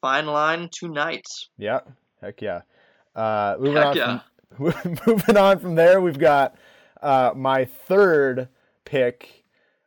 fine 0.00 0.26
line 0.26 0.70
tonight. 0.72 1.26
Yeah, 1.58 1.80
heck 2.22 2.40
yeah. 2.40 2.62
Uh, 3.18 3.56
moving 3.58 3.74
Heck 3.74 3.86
on 3.86 3.96
yeah. 3.96 4.20
from 4.56 4.98
moving 5.06 5.36
on 5.36 5.58
from 5.58 5.74
there, 5.74 6.00
we've 6.00 6.18
got 6.18 6.54
uh, 7.02 7.32
my 7.34 7.64
third 7.64 8.48
pick 8.84 9.44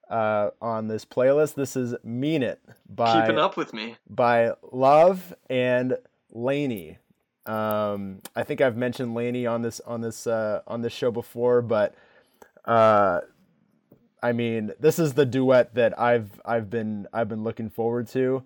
uh, 0.09 0.49
on 0.61 0.89
this 0.89 1.05
playlist. 1.05 1.55
This 1.55 1.77
is 1.77 1.95
"Mean 2.03 2.43
It" 2.43 2.61
by 2.89 3.21
Keeping 3.21 3.39
up 3.39 3.55
with 3.55 3.73
me. 3.73 3.95
by 4.09 4.51
Lauv 4.73 5.33
and 5.49 5.97
LANY. 6.33 6.97
Um, 7.45 8.21
I 8.35 8.43
think 8.43 8.59
I've 8.59 8.75
mentioned 8.75 9.15
LANY 9.15 9.45
on 9.45 9.61
this 9.61 9.79
on 9.79 10.01
this 10.01 10.27
uh, 10.27 10.59
on 10.67 10.81
this 10.81 10.91
show 10.91 11.09
before, 11.09 11.61
but 11.61 11.95
uh, 12.65 13.21
I 14.21 14.33
mean, 14.33 14.73
this 14.77 14.99
is 14.99 15.13
the 15.13 15.25
duet 15.25 15.73
that 15.75 15.97
I've 15.97 16.41
I've 16.43 16.69
been 16.69 17.07
I've 17.13 17.29
been 17.29 17.43
looking 17.45 17.69
forward 17.69 18.09
to. 18.09 18.43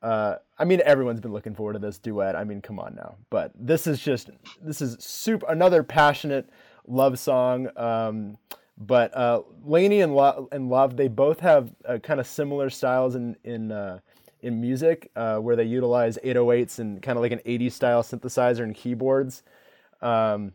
Uh, 0.00 0.36
I 0.58 0.64
mean, 0.64 0.80
everyone's 0.84 1.20
been 1.20 1.32
looking 1.32 1.54
forward 1.54 1.74
to 1.74 1.78
this 1.78 1.98
duet. 1.98 2.34
I 2.34 2.44
mean, 2.44 2.60
come 2.60 2.78
on 2.78 2.94
now. 2.96 3.16
But 3.30 3.52
this 3.54 3.86
is 3.86 4.00
just 4.00 4.30
this 4.60 4.82
is 4.82 4.96
super 4.98 5.46
another 5.48 5.82
passionate 5.82 6.50
love 6.86 7.18
song. 7.18 7.68
Um, 7.76 8.38
but 8.76 9.16
uh, 9.16 9.42
LANY 9.64 10.00
and, 10.02 10.14
Lo- 10.14 10.48
and 10.52 10.70
Lauv, 10.70 10.96
they 10.96 11.08
both 11.08 11.40
have 11.40 11.72
uh, 11.84 11.98
kind 11.98 12.20
of 12.20 12.26
similar 12.26 12.70
styles 12.70 13.14
in 13.14 13.36
in 13.44 13.70
uh, 13.70 14.00
in 14.40 14.60
music, 14.60 15.10
uh, 15.16 15.36
where 15.38 15.56
they 15.56 15.64
utilize 15.64 16.18
808s 16.24 16.78
and 16.78 17.02
kind 17.02 17.18
of 17.18 17.22
like 17.22 17.32
an 17.32 17.40
80s 17.40 17.72
style 17.72 18.02
synthesizer 18.02 18.60
and 18.60 18.74
keyboards. 18.74 19.42
Um, 20.00 20.52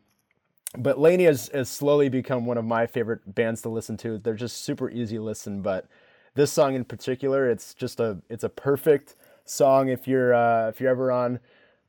but 0.78 1.00
LANY 1.00 1.26
has, 1.26 1.50
has 1.54 1.70
slowly 1.70 2.10
become 2.10 2.46
one 2.46 2.58
of 2.58 2.66
my 2.66 2.88
favorite 2.88 3.36
bands 3.36 3.62
to 3.62 3.70
listen 3.70 3.98
to. 3.98 4.18
They're 4.18 4.34
just 4.34 4.64
super 4.64 4.90
easy 4.90 5.18
to 5.18 5.22
listen, 5.22 5.62
but 5.62 5.88
this 6.34 6.52
song 6.52 6.76
in 6.76 6.86
particular, 6.86 7.50
it's 7.50 7.74
just 7.74 8.00
a 8.00 8.20
it's 8.30 8.44
a 8.44 8.50
perfect 8.50 9.16
song 9.46 9.90
if 9.90 10.08
you're 10.08 10.34
uh, 10.34 10.70
if 10.70 10.80
you're 10.80 10.92
ever 10.92 11.12
on 11.12 11.40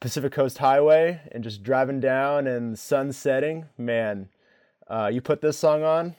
Pacific 0.00 0.32
Coast 0.32 0.58
Highway 0.58 1.20
and 1.32 1.42
just 1.42 1.62
driving 1.62 2.00
down 2.00 2.46
and 2.46 2.74
the 2.74 2.76
sun 2.76 3.12
setting. 3.12 3.66
Man, 3.78 4.28
uh, 4.86 5.10
you 5.12 5.20
put 5.20 5.40
this 5.40 5.56
song 5.56 5.82
on, 5.82 6.14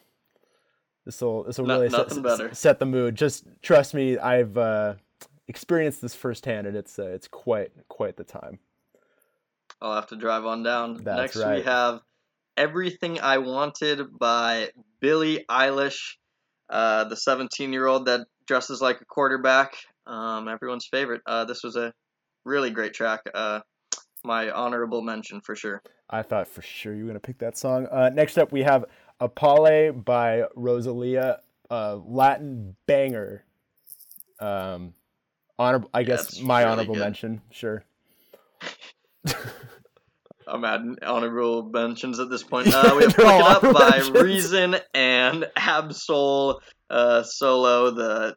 this 1.04 1.20
will 1.20 1.44
this 1.44 1.58
will 1.58 1.66
No- 1.66 1.80
really 1.80 1.90
set, 1.90 2.56
set 2.56 2.78
the 2.78 2.86
mood. 2.86 3.14
Just 3.14 3.44
trust 3.62 3.94
me, 3.94 4.18
I've 4.18 4.58
uh, 4.58 4.94
experienced 5.46 6.02
this 6.02 6.14
firsthand, 6.14 6.66
and 6.66 6.76
it's 6.76 6.98
uh, 6.98 7.06
it's 7.06 7.28
quite 7.28 7.70
quite 7.88 8.16
the 8.16 8.24
time. 8.24 8.58
I'll 9.80 9.94
have 9.94 10.08
to 10.08 10.16
drive 10.16 10.44
on 10.44 10.62
down. 10.62 11.04
That's 11.04 11.36
Next 11.36 11.48
we 11.48 11.62
have 11.62 12.00
Everything 12.56 13.20
I 13.20 13.38
Wanted 13.38 14.18
by 14.18 14.70
Billie 15.00 15.44
Eilish, 15.48 16.16
uh, 16.70 17.04
the 17.04 17.16
17 17.16 17.72
year 17.72 17.86
old 17.86 18.06
that 18.06 18.26
dresses 18.46 18.80
like 18.80 19.00
a 19.00 19.04
quarterback. 19.04 19.74
Um, 20.06 20.48
everyone's 20.48 20.86
favorite. 20.86 21.22
Uh, 21.26 21.44
this 21.44 21.62
was 21.62 21.76
a 21.76 21.92
really 22.44 22.70
great 22.70 22.94
track. 22.94 23.20
Uh, 23.34 23.60
my 24.24 24.50
honorable 24.50 25.02
mention 25.02 25.40
for 25.40 25.54
sure. 25.54 25.82
I 26.10 26.22
thought 26.22 26.48
for 26.48 26.62
sure 26.62 26.94
you 26.94 27.04
were 27.04 27.08
gonna 27.08 27.20
pick 27.20 27.38
that 27.38 27.56
song. 27.56 27.86
Uh, 27.86 28.10
next 28.10 28.38
up, 28.38 28.52
we 28.52 28.62
have 28.62 28.84
Apale 29.20 29.92
by 30.04 30.44
Rosalia, 30.54 31.40
uh, 31.70 31.96
Latin 31.96 32.76
banger. 32.86 33.44
Um, 34.40 34.94
honorable, 35.58 35.90
I 35.94 36.02
guess 36.02 36.40
my 36.40 36.60
really 36.60 36.72
honorable 36.72 36.94
good. 36.94 37.00
mention. 37.00 37.40
Sure. 37.50 37.84
I'm 40.48 40.64
adding 40.64 40.96
honorable 41.02 41.64
mentions 41.64 42.20
at 42.20 42.30
this 42.30 42.42
point. 42.44 42.68
Uh, 42.74 42.94
we 42.96 43.02
have 43.02 43.16
Pick 43.16 43.24
It 43.24 43.42
Up 43.42 43.62
by 43.62 43.90
mentions. 43.90 44.10
Reason 44.10 44.76
and 44.94 45.46
Absol 45.58 46.60
uh, 46.90 47.22
Solo, 47.24 47.90
the 47.90 48.36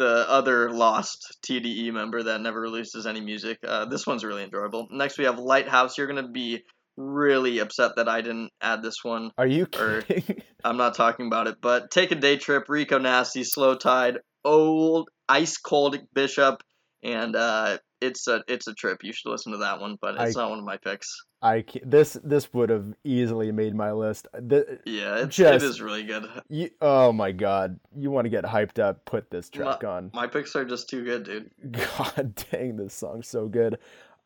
the 0.00 0.24
other 0.30 0.70
lost 0.70 1.36
TDE 1.46 1.92
member 1.92 2.22
that 2.22 2.40
never 2.40 2.58
releases 2.58 3.06
any 3.06 3.20
music. 3.20 3.58
Uh, 3.62 3.84
this 3.84 4.06
one's 4.06 4.24
really 4.24 4.42
enjoyable. 4.42 4.88
Next, 4.90 5.18
we 5.18 5.26
have 5.26 5.38
Lighthouse. 5.38 5.98
You're 5.98 6.06
going 6.06 6.24
to 6.24 6.30
be 6.32 6.62
really 6.96 7.58
upset 7.58 7.92
that 7.96 8.08
I 8.08 8.22
didn't 8.22 8.50
add 8.62 8.82
this 8.82 8.96
one. 9.02 9.30
Are 9.36 9.46
you 9.46 9.66
Or- 9.78 10.00
kidding? 10.02 10.42
I'm 10.64 10.78
not 10.78 10.94
talking 10.94 11.26
about 11.26 11.46
it, 11.48 11.56
but 11.60 11.90
Take 11.90 12.12
a 12.12 12.14
Day 12.14 12.38
Trip, 12.38 12.64
Rico 12.68 12.98
Nasty, 12.98 13.44
Slow 13.44 13.74
Tide, 13.76 14.18
Old 14.44 15.08
Ice 15.28 15.58
Cold 15.58 15.98
Bishop, 16.14 16.62
and 17.02 17.36
uh, 17.36 17.76
it's 18.00 18.26
a 18.28 18.42
it's 18.48 18.66
a 18.66 18.74
trip. 18.74 19.02
You 19.04 19.12
should 19.12 19.30
listen 19.30 19.52
to 19.52 19.58
that 19.58 19.80
one, 19.80 19.96
but 20.00 20.14
it's 20.20 20.36
I- 20.36 20.40
not 20.42 20.50
one 20.50 20.58
of 20.58 20.64
my 20.64 20.76
picks. 20.76 21.24
I 21.42 21.64
this 21.82 22.18
this 22.22 22.52
would 22.52 22.68
have 22.68 22.92
easily 23.02 23.50
made 23.50 23.74
my 23.74 23.92
list. 23.92 24.28
The, 24.34 24.78
Yeah, 24.84 25.18
it's, 25.24 25.36
Just- 25.36 25.64
it 25.64 25.68
is 25.68 25.80
really 25.80 26.02
good. 26.02 26.28
you, 26.50 26.68
oh 26.82 27.12
my 27.12 27.32
god, 27.32 27.80
you 27.96 28.10
want 28.10 28.26
to 28.26 28.28
get 28.28 28.44
hyped 28.44 28.78
up? 28.78 29.04
Put 29.06 29.30
this 29.30 29.48
track 29.48 29.82
on. 29.84 30.10
My 30.12 30.26
picks 30.26 30.54
are 30.54 30.66
just 30.66 30.90
too 30.90 31.02
good, 31.02 31.24
dude. 31.24 31.50
God 31.96 32.34
dang, 32.50 32.76
this 32.76 32.92
song's 32.92 33.26
so 33.28 33.48
good. 33.48 33.78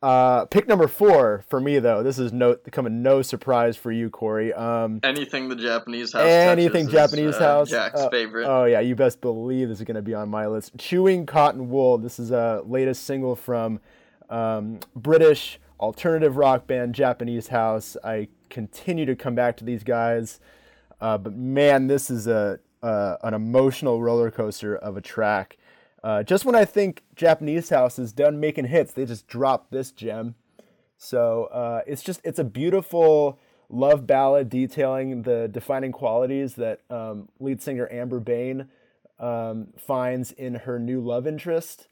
Uh, 0.05 0.45
pick 0.45 0.67
number 0.67 0.87
four 0.87 1.43
for 1.49 1.59
me 1.59 1.79
though. 1.79 2.03
This 2.03 2.19
is 2.19 2.31
no 2.31 2.53
coming 2.71 3.01
no 3.01 3.23
surprise 3.23 3.75
for 3.75 3.91
you, 3.91 4.11
Correy. 4.11 4.55
Um, 4.55 4.99
Anything 5.01 5.49
the 5.49 5.55
Japanese 5.55 6.13
house. 6.13 6.27
Anything 6.27 6.87
Japanese 6.87 7.33
is, 7.33 7.35
uh, 7.37 7.39
house, 7.39 7.71
Jack's 7.71 7.99
uh, 7.99 8.09
favorite. 8.11 8.45
Oh 8.45 8.65
yeah, 8.65 8.81
you 8.81 8.95
best 8.95 9.19
believe 9.19 9.67
this 9.67 9.79
is 9.79 9.83
gonna 9.83 10.03
be 10.03 10.13
on 10.13 10.29
my 10.29 10.45
list. 10.45 10.77
Chewing 10.77 11.25
Cotton 11.25 11.71
Wool. 11.71 11.97
This 11.97 12.19
is 12.19 12.29
a 12.29 12.61
latest 12.67 13.05
single 13.05 13.35
from 13.35 13.79
um, 14.29 14.79
British 14.95 15.59
alternative 15.79 16.37
rock 16.37 16.67
band 16.67 16.93
Japanese 16.93 17.47
House. 17.47 17.97
I 18.03 18.27
continue 18.51 19.07
to 19.07 19.15
come 19.15 19.33
back 19.33 19.57
to 19.57 19.63
these 19.65 19.83
guys, 19.83 20.39
uh, 21.01 21.17
but 21.17 21.33
man, 21.33 21.87
this 21.87 22.11
is 22.11 22.27
a 22.27 22.59
uh, 22.83 23.15
an 23.23 23.33
emotional 23.33 24.03
roller 24.03 24.29
coaster 24.29 24.75
of 24.75 24.97
a 24.97 25.01
track. 25.01 25.57
Uh, 26.05 26.21
just 26.21 26.45
when 26.45 26.53
I 26.53 26.65
think 26.65 27.01
Japanese 27.15 27.69
House 27.69 27.97
is 27.97 28.13
done 28.13 28.39
making 28.39 28.65
hits, 28.65 28.93
they 28.93 29.07
just 29.07 29.25
drop 29.25 29.71
this 29.71 29.89
gem. 29.89 30.35
So 30.97 31.45
uh, 31.45 31.81
it's 31.87 32.03
just 32.03 32.21
it's 32.23 32.37
a 32.37 32.43
beautiful 32.43 33.39
love 33.69 34.05
ballad 34.05 34.47
detailing 34.47 35.23
the 35.23 35.47
defining 35.47 35.91
qualities 35.91 36.53
that 36.55 36.81
um, 36.91 37.29
lead 37.39 37.59
singer 37.59 37.91
Amber 37.91 38.19
Bain 38.19 38.67
um, 39.19 39.69
finds 39.79 40.31
in 40.31 40.53
her 40.53 40.77
new 40.77 41.01
love 41.01 41.25
interest. 41.25 41.87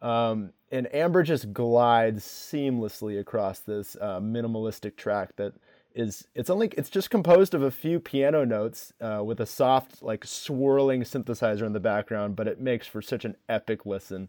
Um, 0.00 0.52
and 0.70 0.94
Amber 0.94 1.24
just 1.24 1.52
glides 1.52 2.24
seamlessly 2.24 3.18
across 3.18 3.58
this 3.58 3.96
uh, 4.00 4.20
minimalistic 4.20 4.96
track 4.96 5.34
that 5.38 5.54
is 5.96 6.28
it's 6.34 6.50
only 6.50 6.68
it's 6.76 6.90
just 6.90 7.10
composed 7.10 7.54
of 7.54 7.62
a 7.62 7.70
few 7.70 7.98
piano 7.98 8.44
notes 8.44 8.92
uh, 9.00 9.22
with 9.24 9.40
a 9.40 9.46
soft 9.46 10.02
like 10.02 10.24
swirling 10.24 11.02
synthesizer 11.02 11.66
in 11.66 11.72
the 11.72 11.80
background, 11.80 12.36
but 12.36 12.46
it 12.46 12.60
makes 12.60 12.86
for 12.86 13.00
such 13.00 13.24
an 13.24 13.34
epic 13.48 13.86
listen. 13.86 14.28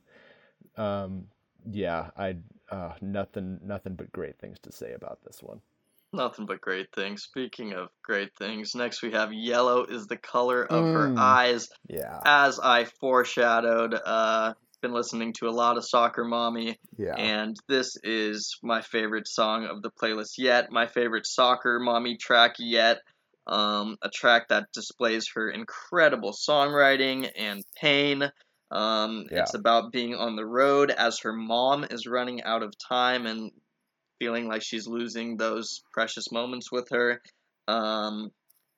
Um, 0.78 1.26
yeah, 1.70 2.12
I 2.18 2.38
uh, 2.72 2.94
nothing 3.02 3.60
nothing 3.64 3.96
but 3.96 4.12
great 4.14 4.40
things 4.40 4.58
to 4.60 4.72
say 4.72 4.94
about 4.94 5.20
this 5.26 5.44
one. 5.44 5.60
Nothing 6.14 6.46
but 6.46 6.62
great 6.62 6.88
things. 6.96 7.24
Speaking 7.24 7.74
of 7.74 7.90
great 8.02 8.32
things, 8.40 8.74
next 8.74 9.04
we 9.04 9.12
have 9.12 9.34
Yellow 9.34 9.84
is 9.84 10.08
the 10.08 10.16
color 10.16 10.64
of 10.66 10.86
her 10.94 11.10
Mm. 11.10 11.18
eyes. 11.18 11.70
Yeah, 11.88 12.22
As 12.26 12.60
I 12.60 12.86
foreshadowed, 12.86 13.94
uh, 13.94 14.54
been 14.82 14.94
listening 14.94 15.34
to 15.34 15.48
a 15.48 15.52
lot 15.52 15.78
of 15.78 15.86
Soccer 15.86 16.24
Mommy, 16.24 16.78
yeah. 16.98 17.16
and 17.16 17.56
this 17.68 17.98
is 18.04 18.58
my 18.64 18.82
favorite 18.82 19.28
song 19.28 19.66
of 19.66 19.82
the 19.82 19.92
playlist 19.92 20.34
yet. 20.38 20.72
My 20.72 20.88
favorite 20.88 21.26
Soccer 21.26 21.80
Mommy 21.80 22.18
track 22.18 22.56
yet. 22.60 23.00
Um, 23.48 23.98
a 24.02 24.10
track 24.10 24.50
that 24.50 24.68
displays 24.74 25.30
her 25.36 25.50
incredible 25.50 26.34
songwriting 26.34 27.32
and 27.38 27.64
pain. 27.80 28.30
Um, 28.72 29.26
Yeah. 29.32 29.44
It's 29.44 29.54
about 29.54 29.94
being 29.94 30.16
on 30.16 30.36
the 30.36 30.46
road 30.46 30.92
as 30.92 31.20
her 31.22 31.32
mom 31.32 31.86
is 31.90 32.06
running 32.06 32.44
out 32.44 32.62
of 32.62 32.74
time 32.78 33.26
and 33.26 33.52
feeling 34.20 34.48
like 34.48 34.64
she's 34.64 34.88
losing 34.88 35.38
those 35.38 35.82
precious 35.94 36.32
moments 36.32 36.72
with 36.72 36.90
her. 36.92 37.22
Um, 37.68 38.32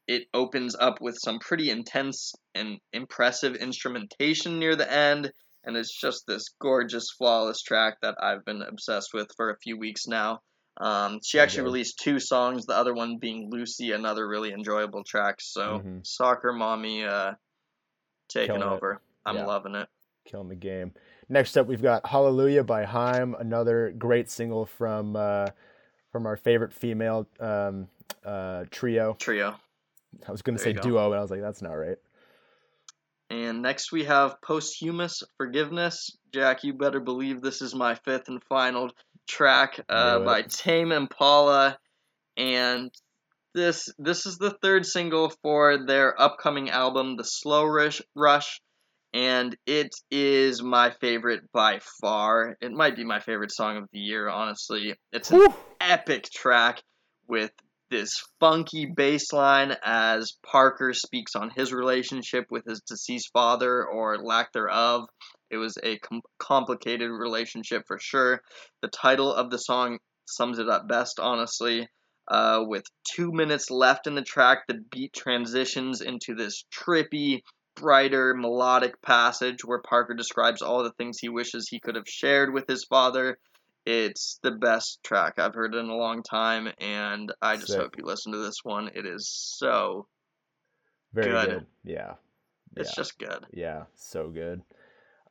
it 0.07 0.23
opens 0.33 0.75
up 0.75 1.01
with 1.01 1.17
some 1.19 1.39
pretty 1.39 1.69
intense 1.69 2.33
and 2.55 2.79
impressive 2.93 3.55
instrumentation 3.55 4.59
near 4.59 4.75
the 4.75 4.91
end, 4.91 5.31
and 5.69 5.77
it's 5.77 5.93
just 5.95 6.25
this 6.27 6.49
gorgeous, 6.59 7.11
flawless 7.11 7.61
track 7.61 7.97
that 8.01 8.15
I've 8.21 8.43
been 8.43 8.63
obsessed 8.63 9.13
with 9.13 9.27
for 9.37 9.51
a 9.51 9.57
few 9.59 9.77
weeks 9.77 10.07
now. 10.07 10.39
Um, 10.81 11.19
she 11.23 11.39
actually 11.39 11.63
released 11.63 11.99
two 11.99 12.19
songs, 12.19 12.65
the 12.65 12.73
other 12.75 12.93
one 12.95 13.17
being 13.19 13.49
Lucy, 13.51 13.91
another 13.91 14.27
really 14.27 14.51
enjoyable 14.51 15.03
track. 15.03 15.35
So, 15.39 15.79
Mhm. 15.85 16.05
Soccer 16.07 16.51
Mommy 16.53 17.03
uh, 17.05 17.33
taking 18.29 18.55
Killing 18.55 18.61
it. 18.67 18.73
over. 18.73 19.01
I'm 19.25 19.35
Yeah. 19.37 19.45
loving 19.45 19.75
it. 19.75 19.87
killing 20.25 20.49
the 20.49 20.55
game. 20.55 20.93
Next 21.27 21.57
up, 21.57 21.65
we've 21.65 21.81
got 21.81 22.05
"Hallelujah" 22.05 22.63
by 22.63 22.83
Haim, 22.85 23.33
another 23.39 23.91
great 23.91 24.29
single 24.29 24.65
from 24.67 25.15
uh, 25.15 25.47
from 26.11 26.25
our 26.27 26.35
favorite 26.37 26.71
female 26.73 27.27
um, 27.39 27.87
uh, 28.23 28.65
trio. 28.69 29.13
Trio. 29.15 29.55
I 30.27 30.31
was 30.31 30.41
going 30.43 30.55
to 30.57 30.63
say 30.63 30.73
go. 30.73 30.81
duo, 30.81 31.09
but 31.09 31.17
I 31.17 31.21
was 31.21 31.31
like, 31.31 31.41
that's 31.41 31.61
not 31.63 31.73
right. 31.73 31.97
And 33.29 33.61
next 33.61 33.91
we 33.91 34.05
have 34.05 34.41
Posthumous 34.41 35.23
Forgiveness. 35.37 36.17
Jack, 36.33 36.63
you 36.63 36.73
better 36.73 36.99
believe 36.99 37.41
this 37.41 37.61
is 37.61 37.75
my 37.75 37.95
fifth 37.95 38.27
and 38.27 38.43
final 38.43 38.89
track 39.27 39.79
uh, 39.87 40.19
by 40.19 40.41
Tame 40.41 40.91
Impala. 40.91 41.77
And 42.37 42.91
this 43.53 43.89
this 43.99 44.25
is 44.25 44.37
the 44.37 44.51
third 44.61 44.85
single 44.85 45.31
for 45.43 45.85
their 45.85 46.19
upcoming 46.19 46.69
album, 46.69 47.17
The 47.17 47.23
Slow 47.23 47.65
Rush. 47.65 48.01
Rush 48.15 48.61
and 49.13 49.55
it 49.65 49.95
is 50.11 50.61
my 50.61 50.91
favorite 50.91 51.51
by 51.51 51.79
far. 52.01 52.57
It 52.61 52.71
might 52.71 52.95
be 52.95 53.03
my 53.03 53.19
favorite 53.19 53.51
song 53.51 53.77
of 53.77 53.85
the 53.91 53.99
year, 53.99 54.29
honestly. 54.29 54.95
It's 55.11 55.31
an 55.31 55.39
Whew. 55.39 55.53
epic 55.81 56.29
track 56.29 56.83
with 57.27 57.51
this 57.89 58.23
funky 58.39 58.85
bass 58.85 59.31
line 59.33 59.75
as 59.83 60.33
Parker 60.45 60.93
speaks 60.93 61.35
on 61.35 61.49
his 61.49 61.73
relationship 61.73 62.45
with 62.49 62.65
his 62.65 62.81
deceased 62.81 63.29
father 63.33 63.85
or 63.85 64.17
lack 64.17 64.53
thereof. 64.53 65.07
It 65.49 65.57
was 65.57 65.77
a 65.81 65.97
com- 65.99 66.21
complicated 66.37 67.09
relationship 67.09 67.83
for 67.87 67.97
sure. 67.99 68.41
The 68.81 68.89
title 68.89 69.33
of 69.33 69.49
the 69.49 69.57
song 69.57 69.99
sums 70.25 70.59
it 70.59 70.69
up 70.69 70.87
best, 70.87 71.19
honestly. 71.19 71.87
Uh, 72.27 72.63
with 72.67 72.83
two 73.15 73.31
minutes 73.31 73.71
left 73.71 74.05
in 74.05 74.13
the 74.13 74.21
track, 74.21 74.67
the 74.67 74.79
beat 74.91 75.13
transitions 75.13 76.01
into 76.01 76.35
this 76.35 76.63
trippy, 76.71 77.41
brighter 77.75 78.35
melodic 78.35 79.01
passage 79.01 79.65
where 79.65 79.81
Parker 79.81 80.13
describes 80.13 80.61
all 80.61 80.83
the 80.83 80.91
things 80.91 81.17
he 81.19 81.29
wishes 81.29 81.67
he 81.67 81.79
could 81.79 81.95
have 81.95 82.07
shared 82.07 82.53
with 82.53 82.67
his 82.67 82.85
father. 82.85 83.39
It's 83.89 84.39
the 84.43 84.51
best 84.51 85.01
track 85.03 85.39
I've 85.39 85.55
heard 85.55 85.73
in 85.73 85.89
a 85.89 85.95
long 85.95 86.21
time, 86.21 86.71
and 86.79 87.33
I 87.41 87.55
just 87.55 87.69
Sick. 87.69 87.81
hope 87.81 87.97
you 87.97 88.05
listen 88.05 88.31
to 88.33 88.37
this 88.37 88.63
one. 88.63 88.91
It 88.93 89.07
is 89.07 89.27
so, 89.27 90.05
Very 91.11 91.31
Good. 91.31 91.49
good. 91.49 91.65
Yeah. 91.83 92.13
it's 92.77 92.91
yeah. 92.91 92.95
just 92.95 93.17
good. 93.17 93.47
Yeah, 93.51 93.83
so 93.95 94.29
good. 94.29 94.61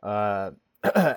Uh, 0.02 0.50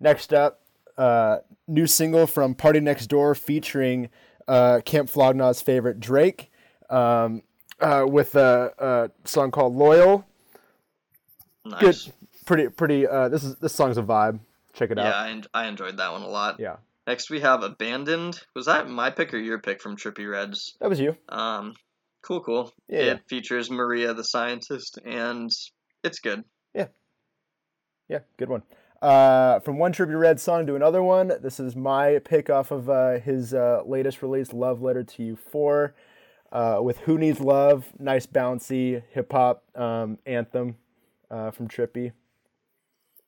next 0.00 0.34
up, 0.34 0.60
uh, 0.98 1.38
new 1.66 1.86
single 1.86 2.26
from 2.26 2.54
PartyNextDoor 2.54 3.38
featuring 3.38 4.10
uh, 4.46 4.80
Camp 4.84 5.08
Flog 5.08 5.36
Gnaw's 5.36 5.62
favorite 5.62 6.00
Drake 6.00 6.52
um, 6.90 7.40
uh, 7.80 8.04
with 8.06 8.34
a, 8.34 8.72
a 8.78 9.10
song 9.26 9.50
called 9.50 9.74
"Loyal." 9.74 10.26
Nice. 11.64 11.80
Good, 11.80 12.12
pretty, 12.44 12.68
pretty. 12.68 13.06
Uh, 13.06 13.30
this 13.30 13.42
is 13.42 13.56
this 13.56 13.74
song's 13.74 13.96
a 13.96 14.02
vibe. 14.02 14.40
Check 14.74 14.90
it 14.90 14.98
Yeah, 14.98 15.04
out. 15.04 15.08
Yeah, 15.08 15.16
I, 15.20 15.30
en- 15.30 15.44
I 15.54 15.66
enjoyed 15.68 15.96
that 15.98 16.12
one 16.12 16.22
a 16.22 16.28
lot. 16.28 16.58
Yeah, 16.58 16.76
Next, 17.06 17.30
we 17.30 17.40
have 17.40 17.62
Abandoned. 17.62 18.40
Was 18.54 18.66
that 18.66 18.88
my 18.88 19.10
pick 19.10 19.32
or 19.34 19.38
your 19.38 19.58
pick 19.58 19.80
from 19.82 19.96
Trippie 19.96 20.30
Redd's? 20.30 20.74
that 20.80 20.88
was 20.88 20.98
you. 21.00 21.16
Um, 21.28 21.74
cool, 22.22 22.40
cool. 22.40 22.72
Yeah. 22.88 23.00
It 23.12 23.22
features 23.28 23.70
Mariah 23.70 24.14
the 24.14 24.24
Scientist, 24.24 24.98
and 25.04 25.50
it's 26.02 26.18
good. 26.20 26.44
Yeah, 26.74 26.86
Yeah, 28.08 28.20
good 28.38 28.48
one. 28.48 28.62
Uh, 29.02 29.60
from 29.60 29.78
one 29.78 29.92
Trippie 29.92 30.18
Redd 30.18 30.40
song 30.40 30.66
to 30.66 30.76
another 30.76 31.02
one. 31.02 31.30
This 31.42 31.60
is 31.60 31.76
my 31.76 32.20
pick 32.20 32.48
off 32.48 32.70
of 32.70 32.88
uh, 32.88 33.18
his 33.18 33.52
uh, 33.52 33.82
latest 33.84 34.22
release, 34.22 34.54
Love 34.54 34.80
Letter 34.80 35.04
to 35.04 35.22
You 35.22 35.36
4, 35.36 35.94
uh, 36.52 36.78
with 36.80 36.98
Who 37.00 37.18
Needs 37.18 37.38
Love, 37.40 37.92
nice 37.98 38.26
bouncy 38.26 39.02
hip 39.10 39.30
hop 39.30 39.62
um, 39.78 40.18
anthem 40.24 40.76
uh, 41.30 41.50
from 41.50 41.68
Trippie. 41.68 42.12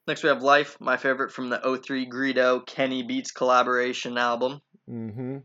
Next, 0.07 0.23
we 0.23 0.29
have 0.29 0.42
Life, 0.42 0.77
my 0.79 0.97
favorite 0.97 1.33
from 1.33 1.49
the 1.49 1.59
03 1.59 2.09
Greedo 2.09 2.64
Kenny 2.64 3.03
Beats 3.03 3.33
collaboration 3.33 4.16
album. 4.16 4.61
Mm-hmm. 4.88 5.38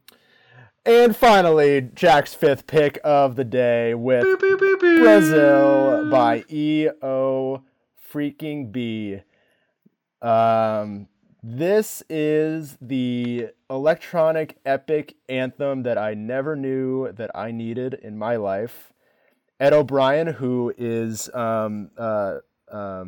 And 0.85 1.15
finally, 1.15 1.89
Jack's 1.93 2.35
fifth 2.35 2.67
pick 2.67 2.99
of 3.03 3.35
the 3.35 3.43
day 3.43 3.95
with 3.95 4.23
Boop, 4.23 4.37
boop, 4.37 4.59
boop. 4.59 4.99
Brazil 4.99 6.11
by 6.11 6.43
E.O. 6.47 7.63
freaking 8.11 8.71
B. 8.71 9.21
Um, 10.21 11.07
this 11.41 12.03
is 12.07 12.77
the 12.79 13.47
electronic 13.67 14.57
epic 14.63 15.15
anthem 15.27 15.81
that 15.83 15.97
I 15.97 16.13
never 16.13 16.55
knew 16.55 17.11
that 17.13 17.31
I 17.33 17.49
needed 17.49 17.95
in 17.95 18.15
my 18.15 18.35
life. 18.35 18.93
Ed 19.59 19.73
O'Brien, 19.73 20.27
who 20.27 20.71
is 20.77 21.33
um, 21.33 21.89
uh, 21.97 22.37
um, 22.71 23.00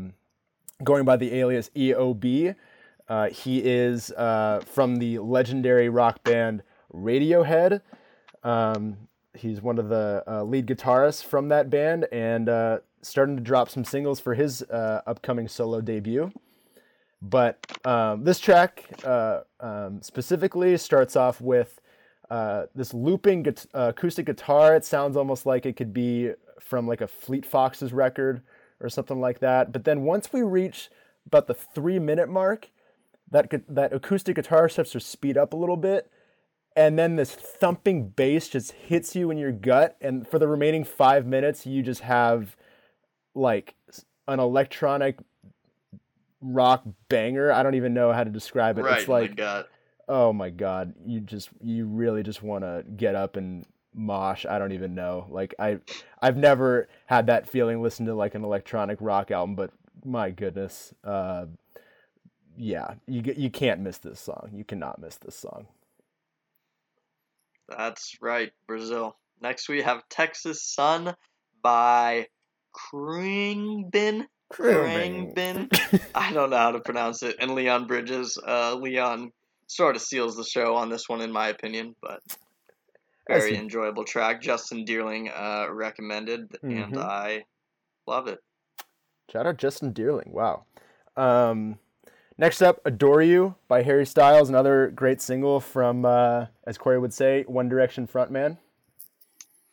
going 0.83 1.05
by 1.05 1.15
the 1.15 1.33
alias 1.35 1.69
EOB, 1.75 2.55
uh, 3.09 3.29
he 3.29 3.59
is 3.59 4.11
uh, 4.11 4.61
from 4.65 4.97
the 4.97 5.19
legendary 5.19 5.89
rock 5.89 6.23
band 6.23 6.63
Radiohead. 6.93 7.81
Um, 8.43 8.97
he's 9.33 9.61
one 9.61 9.77
of 9.77 9.89
the 9.89 10.23
uh, 10.27 10.43
lead 10.43 10.67
guitarists 10.67 11.23
from 11.23 11.49
that 11.49 11.69
band 11.69 12.07
and 12.11 12.49
uh, 12.49 12.79
starting 13.01 13.35
to 13.35 13.41
drop 13.43 13.69
some 13.69 13.83
singles 13.83 14.19
for 14.19 14.33
his 14.33 14.61
uh, 14.63 15.01
upcoming 15.05 15.47
solo 15.47 15.81
debut. 15.81 16.31
But 17.21 17.65
um, 17.85 18.23
this 18.23 18.39
track 18.39 18.83
uh, 19.05 19.41
um, 19.59 20.01
specifically 20.01 20.77
starts 20.77 21.15
off 21.15 21.39
with 21.39 21.79
this 22.75 22.93
looping 22.93 23.47
uh, 23.47 23.53
acoustic 23.89 24.25
guitar. 24.25 24.75
It 24.75 24.85
sounds 24.85 25.15
almost 25.15 25.45
like 25.45 25.65
it 25.65 25.75
could 25.75 25.93
be 25.93 26.31
from 26.59 26.87
like 26.87 27.01
a 27.01 27.07
Fleet 27.07 27.45
Foxes 27.45 27.93
record 27.93 28.41
or 28.83 28.89
something 28.89 29.19
like 29.19 29.39
that. 29.39 29.71
But 29.71 29.85
then 29.85 30.03
once 30.03 30.31
we 30.31 30.41
reach 30.43 30.89
about 31.25 31.47
the 31.47 31.53
three 31.53 31.99
minute 31.99 32.29
mark, 32.29 32.69
that 33.31 33.49
that 33.67 33.93
acoustic 33.93 34.35
guitar 34.35 34.69
starts 34.69 34.91
to 34.91 34.99
speed 34.99 35.37
up 35.37 35.53
a 35.53 35.55
little 35.55 35.77
bit, 35.77 36.11
and 36.75 36.99
then 36.99 37.15
this 37.15 37.31
thumping 37.31 38.09
bass 38.09 38.49
just 38.49 38.73
hits 38.73 39.15
you 39.15 39.31
in 39.31 39.37
your 39.37 39.51
gut. 39.51 39.95
And 40.01 40.27
for 40.27 40.37
the 40.37 40.47
remaining 40.47 40.83
five 40.83 41.25
minutes, 41.25 41.65
you 41.65 41.81
just 41.81 42.01
have 42.01 42.55
like 43.33 43.75
an 44.27 44.39
electronic 44.39 45.17
rock 46.41 46.83
banger. 47.09 47.51
I 47.51 47.63
don't 47.63 47.75
even 47.75 47.93
know 47.93 48.11
how 48.11 48.23
to 48.23 48.29
describe 48.29 48.77
it. 48.77 48.83
Right 48.83 48.99
it's 48.99 49.07
like 49.07 49.39
oh 50.09 50.33
my 50.33 50.49
god 50.49 50.93
you 51.05 51.21
just 51.21 51.49
you 51.61 51.85
really 51.85 52.23
just 52.23 52.43
want 52.43 52.61
to 52.61 52.83
get 52.97 53.15
up 53.15 53.37
and 53.37 53.65
mosh 53.93 54.45
i 54.45 54.57
don't 54.59 54.71
even 54.71 54.95
know 54.95 55.25
like 55.29 55.53
i 55.59 55.77
i've 56.21 56.37
never 56.37 56.87
had 57.05 57.27
that 57.27 57.47
feeling 57.47 57.81
listening 57.81 58.07
to 58.07 58.15
like 58.15 58.35
an 58.35 58.43
electronic 58.43 58.97
rock 59.01 59.31
album 59.31 59.55
but 59.55 59.71
my 60.05 60.29
goodness 60.31 60.93
uh 61.03 61.45
yeah 62.57 62.95
you 63.07 63.21
you 63.37 63.49
can't 63.49 63.79
miss 63.79 63.97
this 63.99 64.19
song 64.19 64.49
you 64.53 64.63
cannot 64.63 64.99
miss 64.99 65.17
this 65.17 65.35
song 65.35 65.67
That's 67.69 68.17
right, 68.21 68.51
Brazil. 68.67 69.15
Next, 69.41 69.69
we 69.69 69.81
have 69.81 70.07
Texas 70.09 70.61
Sun 70.61 71.15
by 71.61 72.27
Khruangbin. 72.75 74.25
Khruangbin. 74.51 75.69
I 76.15 76.33
don't 76.33 76.49
know 76.49 76.57
how 76.57 76.71
to 76.71 76.79
pronounce 76.79 77.23
it. 77.23 77.37
And 77.39 77.55
Leon 77.55 77.87
Bridges. 77.87 78.37
Uh, 78.37 78.75
Leon 78.75 79.31
sort 79.67 79.95
of 79.95 80.01
seals 80.01 80.35
the 80.35 80.43
show 80.43 80.75
on 80.75 80.89
this 80.89 81.09
one, 81.09 81.21
in 81.21 81.31
my 81.31 81.47
opinion, 81.47 81.95
but 82.01 82.21
very 83.27 83.55
enjoyable 83.57 84.03
track. 84.03 84.41
Justin 84.41 84.85
Deerling 84.85 85.31
uh, 85.35 85.71
recommended, 85.73 86.57
and 86.63 86.93
Mhm. 86.93 86.97
I 86.97 87.45
love 88.07 88.27
it. 88.27 88.39
shout 89.31 89.47
out 89.47 89.57
justin 89.57 89.93
deerling 89.93 90.29
wow 90.31 90.65
um 91.15 91.79
next 92.37 92.61
up 92.61 92.79
adore 92.85 93.21
you 93.21 93.55
by 93.69 93.81
harry 93.81 94.05
styles 94.05 94.49
another 94.49 94.91
great 94.93 95.21
single 95.21 95.59
from 95.61 96.03
uh 96.03 96.45
as 96.67 96.77
correy 96.77 96.99
would 96.99 97.13
say 97.13 97.43
one 97.47 97.69
direction 97.69 98.05
frontman 98.05 98.57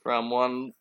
From 0.05 0.31
one 0.31 0.73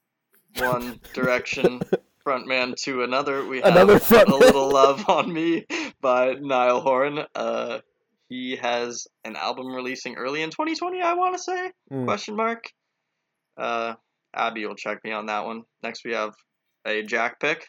one 0.57 0.99
direction 1.13 1.81
frontman 2.25 2.75
to 2.83 3.03
another, 3.03 3.45
we 3.45 3.61
have 3.61 3.71
Another 3.73 3.95
a 3.97 4.35
little 4.35 4.69
love 4.69 5.09
on 5.09 5.33
me 5.33 5.65
by 6.01 6.33
Niall 6.35 6.81
Horan. 6.81 7.25
Uh, 7.35 7.79
he 8.29 8.55
has 8.55 9.07
an 9.25 9.35
album 9.35 9.67
releasing 9.73 10.15
early 10.15 10.41
in 10.43 10.51
2020. 10.51 11.01
I 11.01 11.13
want 11.13 11.35
to 11.35 11.41
say 11.41 11.71
Mm. 11.91 12.05
question 12.05 12.35
mark. 12.35 12.65
Uh, 13.57 13.95
Abby 14.33 14.65
will 14.65 14.75
check 14.75 15.03
me 15.03 15.11
on 15.11 15.25
that 15.25 15.45
one. 15.45 15.63
Next, 15.83 16.05
we 16.05 16.13
have 16.13 16.33
a 16.85 17.01
Jack 17.03 17.39
pick. 17.39 17.67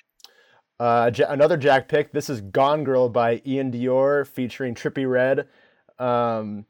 Uh, 0.79 1.11
another 1.29 1.57
Jack 1.57 1.89
pick. 1.89 2.13
This 2.13 2.31
is 2.31 2.41
Gone 2.43 2.85
Girl 2.85 3.09
by 3.09 3.39
Iann 3.39 3.73
Dior 3.73 4.27
featuring 4.27 4.75
Trippie 4.75 5.11
Redd. 5.11 5.47
Um, 5.99 6.65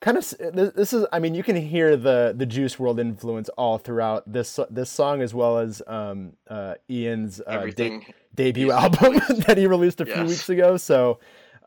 kind 0.00 0.16
of, 0.16 0.28
this, 0.74 0.92
is. 0.92 1.06
I 1.12 1.18
mean, 1.18 1.34
you 1.34 1.42
can 1.42 1.56
hear 1.56 1.96
the 1.96 2.34
the 2.36 2.46
Juice 2.46 2.76
WRLD 2.76 3.00
influence 3.00 3.48
all 3.50 3.78
throughout 3.78 4.30
this 4.30 4.60
this 4.70 4.90
song 4.90 5.22
as 5.22 5.34
well 5.34 5.58
as 5.58 5.82
um, 5.86 6.34
uh, 6.48 6.74
Iann's 6.90 7.40
uh, 7.44 7.66
de- 7.74 8.06
debut 8.34 8.70
album 8.82 9.20
that 9.46 9.56
he 9.56 9.66
released 9.66 10.00
a 10.00 10.06
few 10.06 10.24
weeks 10.24 10.48
ago. 10.48 10.76
So 10.76 11.18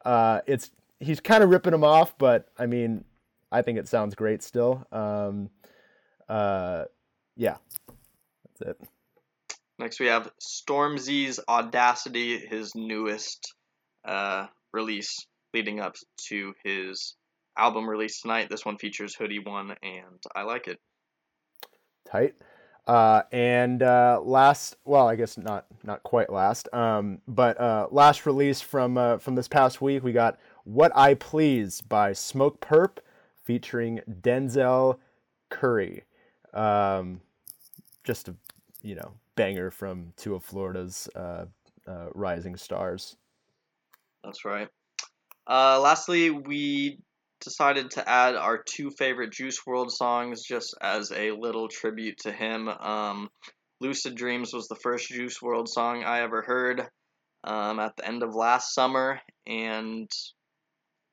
uh, 0.05 0.41
it's 0.47 0.71
he's 1.05 1.19
kind 1.19 1.43
of 1.43 1.49
ripping 1.49 1.73
him 1.73 1.83
off, 1.83 2.17
but 2.17 2.49
I 2.57 2.65
mean, 2.65 3.03
I 3.51 3.61
think 3.61 3.77
it 3.77 3.87
sounds 3.87 4.15
great 4.15 4.43
still. 4.43 4.85
Um, 4.91 5.49
uh, 6.27 6.85
yeah, 7.37 7.57
that's 8.59 8.71
it. 8.71 8.89
Next, 9.77 9.99
we 9.99 10.07
have 10.07 10.31
Stormzy's 10.41 11.39
Audacity, 11.47 12.39
his 12.39 12.73
newest 12.75 13.53
uh, 14.05 14.47
release, 14.73 15.27
leading 15.53 15.79
up 15.79 15.95
to 16.29 16.53
his 16.63 17.15
album 17.57 17.89
release 17.89 18.21
tonight. 18.21 18.49
This 18.49 18.65
one 18.65 18.77
features 18.77 19.15
Headie 19.15 19.45
One, 19.45 19.75
and 19.83 20.23
I 20.35 20.43
like 20.43 20.67
it. 20.67 20.79
tight. 22.09 22.35
Uh, 22.87 23.23
and 23.31 23.81
uh, 23.81 24.21
last, 24.23 24.75
well, 24.85 25.07
I 25.07 25.15
guess 25.15 25.37
not 25.37 25.65
not 25.83 26.03
quite 26.03 26.29
last, 26.29 26.69
um, 26.71 27.19
but 27.27 27.59
uh, 27.59 27.87
last 27.89 28.25
release 28.27 28.61
from 28.61 28.97
uh, 28.97 29.17
from 29.17 29.33
this 29.33 29.47
past 29.47 29.81
week, 29.81 30.03
we 30.03 30.11
got 30.11 30.37
"What 30.65 30.91
I 30.95 31.13
Please" 31.13 31.81
by 31.81 32.11
Smokepurpp, 32.11 32.97
featuring 33.43 34.01
Denzel 34.21 34.99
Curry. 35.49 36.03
Um, 36.53 37.21
just 38.03 38.27
a 38.27 38.35
you 38.81 38.95
know 38.95 39.13
banger 39.35 39.71
from 39.71 40.13
two 40.17 40.35
of 40.35 40.43
Florida's 40.43 41.07
uh, 41.15 41.45
uh, 41.87 42.07
rising 42.13 42.57
stars. 42.57 43.15
That's 44.23 44.45
right. 44.45 44.67
Uh, 45.47 45.79
lastly, 45.79 46.31
we 46.31 46.99
decided 47.41 47.91
to 47.91 48.09
add 48.09 48.35
our 48.35 48.57
two 48.57 48.89
favorite 48.89 49.31
Juice 49.31 49.59
WRLD 49.61 49.91
songs 49.91 50.43
just 50.43 50.75
as 50.81 51.11
a 51.11 51.31
little 51.31 51.67
tribute 51.67 52.17
to 52.19 52.31
him. 52.31 52.67
Um, 52.67 53.29
Lucid 53.81 54.15
Dreams 54.15 54.53
was 54.53 54.67
the 54.67 54.75
first 54.75 55.09
Juice 55.09 55.39
WRLD 55.39 55.67
song 55.67 56.03
I 56.03 56.21
ever 56.21 56.41
heard 56.41 56.87
um, 57.43 57.79
at 57.79 57.95
the 57.97 58.07
end 58.07 58.23
of 58.23 58.33
last 58.33 58.73
summer, 58.73 59.19
and 59.45 60.09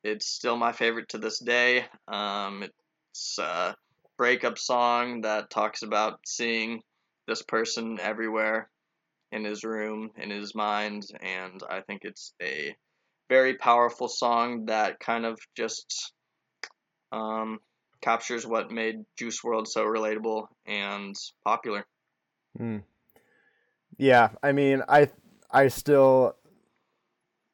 it's 0.04 0.26
still 0.26 0.56
my 0.56 0.72
favorite 0.72 1.08
to 1.10 1.18
this 1.18 1.38
day. 1.38 1.84
Um, 2.08 2.64
it's 3.12 3.38
a 3.38 3.76
breakup 4.18 4.58
song 4.58 5.22
that 5.22 5.50
talks 5.50 5.82
about 5.82 6.20
seeing 6.26 6.82
this 7.26 7.42
person 7.42 7.98
everywhere 8.00 8.68
in 9.30 9.44
his 9.44 9.64
room, 9.64 10.10
in 10.16 10.30
his 10.30 10.54
mind, 10.54 11.04
and 11.20 11.62
I 11.68 11.80
think 11.80 12.02
it's 12.04 12.34
a 12.42 12.74
very 13.28 13.54
powerful 13.56 14.08
song 14.08 14.66
that 14.66 15.00
kind 15.00 15.24
of 15.24 15.38
just 15.56 16.12
um, 17.12 17.58
captures 18.02 18.46
what 18.46 18.70
made 18.70 18.96
Juice 19.16 19.40
WRLD 19.40 19.66
so 19.66 19.84
relatable 19.84 20.46
and 20.66 21.16
popular. 21.44 21.86
Mm. 22.58 22.82
Yeah, 23.96 24.30
I 24.42 24.52
mean, 24.52 24.82
I 24.88 25.08
I 25.50 25.68
still 25.68 26.34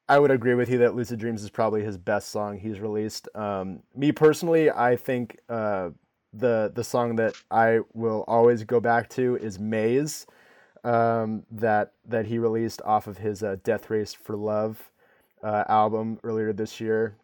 I 0.09 0.17
would 0.17 0.31
agree 0.31 0.55
with 0.55 0.71
you 0.71 0.79
that 0.79 0.95
Lucid 0.95 1.19
Dreams 1.19 1.43
is 1.43 1.51
probably 1.51 1.83
his 1.83 1.95
best 1.95 2.31
song 2.31 2.57
he's 2.57 2.79
released. 2.79 3.29
Um, 3.35 3.83
me 3.95 4.11
personally, 4.11 4.71
I 4.71 4.95
think 4.95 5.37
uh, 5.47 5.91
the 6.33 6.71
the 6.73 6.83
song 6.83 7.15
that 7.17 7.35
I 7.51 7.81
will 7.93 8.25
always 8.27 8.63
go 8.63 8.79
back 8.79 9.07
to 9.11 9.35
is 9.37 9.59
Maze, 9.59 10.25
um, 10.83 11.43
that 11.51 11.93
that 12.05 12.25
he 12.25 12.39
released 12.39 12.81
off 12.83 13.05
of 13.05 13.19
his 13.19 13.43
uh, 13.43 13.57
Death 13.63 13.91
Race 13.91 14.11
for 14.11 14.35
Love 14.35 14.89
uh, 15.43 15.65
album 15.69 16.19
earlier 16.23 16.53
this 16.53 16.81
year. 16.81 17.15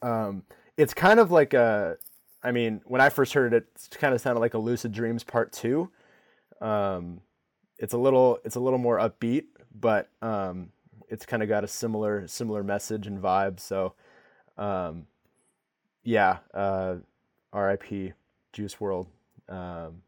Um, 0.00 0.44
it's 0.76 0.94
kind 0.94 1.18
of 1.18 1.32
like 1.32 1.54
a, 1.54 1.96
I 2.40 2.52
mean, 2.52 2.82
when 2.84 3.00
I 3.00 3.08
first 3.08 3.32
heard 3.32 3.52
it, 3.52 3.66
it 3.74 3.98
kind 3.98 4.14
of 4.14 4.20
sounded 4.20 4.40
like 4.40 4.54
a 4.54 4.58
Lucid 4.58 4.92
Dreams 4.92 5.24
Part 5.24 5.52
Two. 5.52 5.90
Um, 6.60 7.20
it's 7.78 7.94
a 7.94 7.98
little 7.98 8.38
it's 8.44 8.54
a 8.54 8.60
little 8.60 8.78
more 8.78 8.98
upbeat, 8.98 9.46
but 9.74 10.08
um, 10.22 10.70
it's 11.08 11.26
kind 11.26 11.42
of 11.42 11.48
got 11.48 11.64
a 11.64 11.68
similar 11.68 12.26
similar 12.26 12.62
message 12.62 13.06
and 13.06 13.20
vibe. 13.20 13.60
So, 13.60 13.94
um, 14.56 15.06
yeah, 16.02 16.38
uh, 16.54 16.96
R.I.P. 17.52 18.12
Juice 18.52 18.74
WRLD. 18.76 19.06
Um, 19.48 20.02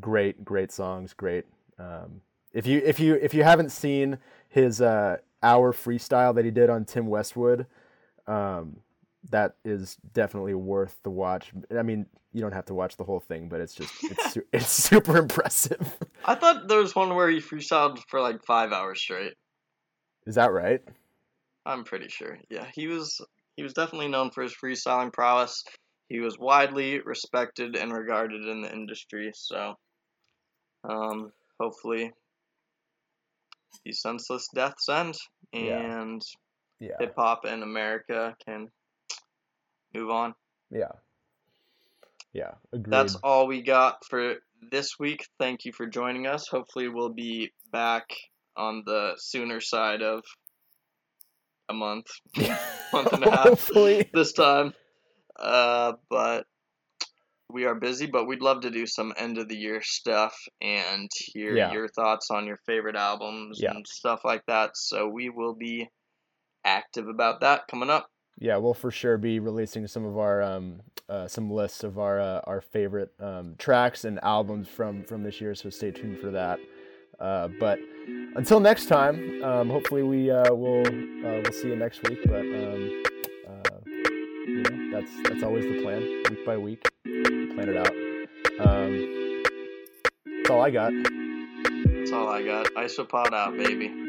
great, 0.00 0.44
great 0.44 0.72
songs. 0.72 1.12
Great. 1.12 1.44
Um, 1.78 2.20
if 2.52 2.66
you 2.66 2.82
if 2.84 3.00
you 3.00 3.14
if 3.14 3.34
you 3.34 3.44
haven't 3.44 3.70
seen 3.70 4.18
his 4.48 4.80
uh, 4.80 5.18
hour 5.42 5.72
freestyle 5.72 6.34
that 6.34 6.44
he 6.44 6.50
did 6.50 6.70
on 6.70 6.84
Tim 6.84 7.06
Westwood, 7.06 7.66
um, 8.26 8.76
that 9.30 9.56
is 9.64 9.96
definitely 10.12 10.54
worth 10.54 10.98
the 11.02 11.10
watch. 11.10 11.52
I 11.76 11.82
mean, 11.82 12.06
you 12.32 12.40
don't 12.40 12.52
have 12.52 12.66
to 12.66 12.74
watch 12.74 12.96
the 12.96 13.04
whole 13.04 13.20
thing, 13.20 13.48
but 13.48 13.60
it's 13.60 13.74
just 13.74 13.92
it's 14.04 14.38
it's 14.52 14.68
super 14.68 15.16
impressive. 15.16 15.96
I 16.24 16.34
thought 16.34 16.68
there 16.68 16.78
was 16.78 16.94
one 16.94 17.14
where 17.14 17.28
he 17.30 17.38
freestyled 17.38 17.98
for 18.08 18.20
like 18.20 18.44
five 18.44 18.72
hours 18.72 19.00
straight. 19.00 19.34
Is 20.26 20.36
that 20.36 20.52
right? 20.52 20.82
I'm 21.66 21.84
pretty 21.84 22.08
sure. 22.08 22.38
Yeah, 22.50 22.66
he 22.74 22.88
was 22.88 23.20
he 23.56 23.62
was 23.62 23.74
definitely 23.74 24.08
known 24.08 24.30
for 24.30 24.42
his 24.42 24.54
freestyling 24.54 25.12
prowess. 25.12 25.62
He 26.08 26.20
was 26.20 26.38
widely 26.38 27.00
respected 27.00 27.76
and 27.76 27.92
regarded 27.92 28.46
in 28.46 28.62
the 28.62 28.72
industry. 28.72 29.30
So, 29.34 29.74
um, 30.88 31.32
hopefully, 31.60 32.12
these 33.84 34.00
senseless 34.00 34.48
deaths 34.54 34.88
end, 34.88 35.16
and 35.52 36.22
Yeah. 36.80 36.88
Yeah. 36.88 36.96
hip 36.98 37.14
hop 37.16 37.44
in 37.46 37.62
America 37.62 38.34
can 38.44 38.68
move 39.94 40.10
on. 40.10 40.34
Yeah. 40.70 40.92
Yeah. 42.32 42.52
Agreed. 42.72 42.90
That's 42.92 43.14
all 43.16 43.46
we 43.46 43.62
got 43.62 44.04
for 44.08 44.36
this 44.70 44.98
week. 44.98 45.26
Thank 45.38 45.64
you 45.64 45.72
for 45.72 45.86
joining 45.86 46.26
us. 46.26 46.48
Hopefully, 46.48 46.88
we'll 46.88 47.12
be 47.12 47.52
back 47.72 48.04
on 48.56 48.82
the 48.86 49.14
sooner 49.18 49.60
side 49.60 50.02
of 50.02 50.22
a 51.68 51.74
month, 51.74 52.06
month 52.92 53.12
and 53.12 53.24
a 53.24 53.30
half 53.30 53.44
Hopefully. 53.48 54.08
this 54.12 54.32
time. 54.32 54.72
Uh, 55.38 55.92
but 56.10 56.46
we 57.50 57.64
are 57.66 57.74
busy, 57.74 58.06
but 58.06 58.26
we'd 58.26 58.40
love 58.42 58.62
to 58.62 58.70
do 58.70 58.86
some 58.86 59.12
end 59.16 59.36
of 59.38 59.48
the 59.48 59.56
year 59.56 59.80
stuff 59.82 60.34
and 60.60 61.10
hear 61.14 61.54
Yeah. 61.56 61.72
your 61.72 61.88
thoughts 61.88 62.28
on 62.30 62.46
your 62.46 62.58
favorite 62.66 62.96
albums 62.96 63.58
Yeah. 63.60 63.72
and 63.72 63.86
stuff 63.86 64.20
like 64.24 64.44
that. 64.46 64.70
So 64.76 65.08
we 65.08 65.28
will 65.28 65.54
be 65.54 65.88
active 66.64 67.08
about 67.08 67.40
that 67.40 67.66
coming 67.68 67.90
up. 67.90 68.08
Yeah, 68.42 68.56
we'll 68.56 68.74
for 68.74 68.90
sure 68.90 69.18
be 69.18 69.38
releasing 69.38 69.86
some 69.86 70.04
of 70.04 70.18
our 70.18 70.42
um, 70.42 70.80
uh, 71.08 71.28
some 71.28 71.48
lists 71.48 71.84
of 71.84 72.00
our 72.00 72.20
uh, 72.20 72.40
our 72.42 72.60
favorite 72.60 73.12
um, 73.20 73.54
tracks 73.56 74.04
and 74.04 74.18
albums 74.24 74.66
from 74.66 75.04
from 75.04 75.22
this 75.22 75.40
year. 75.40 75.54
So 75.54 75.70
stay 75.70 75.92
tuned 75.92 76.18
for 76.18 76.32
that. 76.32 76.58
Uh, 77.20 77.46
but 77.60 77.78
until 78.34 78.58
next 78.58 78.86
time, 78.86 79.44
um, 79.44 79.70
hopefully 79.70 80.02
we 80.02 80.28
uh, 80.28 80.52
will 80.52 80.84
uh, 80.84 81.40
we'll 81.40 81.52
see 81.52 81.68
you 81.68 81.76
next 81.76 82.02
week. 82.08 82.18
But 82.26 82.40
um, 82.40 83.02
uh, 83.48 83.78
you 84.48 84.62
know, 84.64 84.90
that's 84.90 85.12
that's 85.28 85.44
always 85.44 85.64
the 85.64 85.80
plan, 85.80 86.00
week 86.28 86.44
by 86.44 86.56
week, 86.56 86.82
plan 87.04 87.68
it 87.68 87.76
out. 87.76 87.94
Um, 88.66 89.44
that's 90.26 90.50
all 90.50 90.62
I 90.62 90.70
got. 90.70 90.92
That's 91.86 92.10
all 92.10 92.28
I 92.28 92.42
got. 92.42 92.66
Isopod 92.74 93.32
out, 93.34 93.56
baby. 93.56 94.01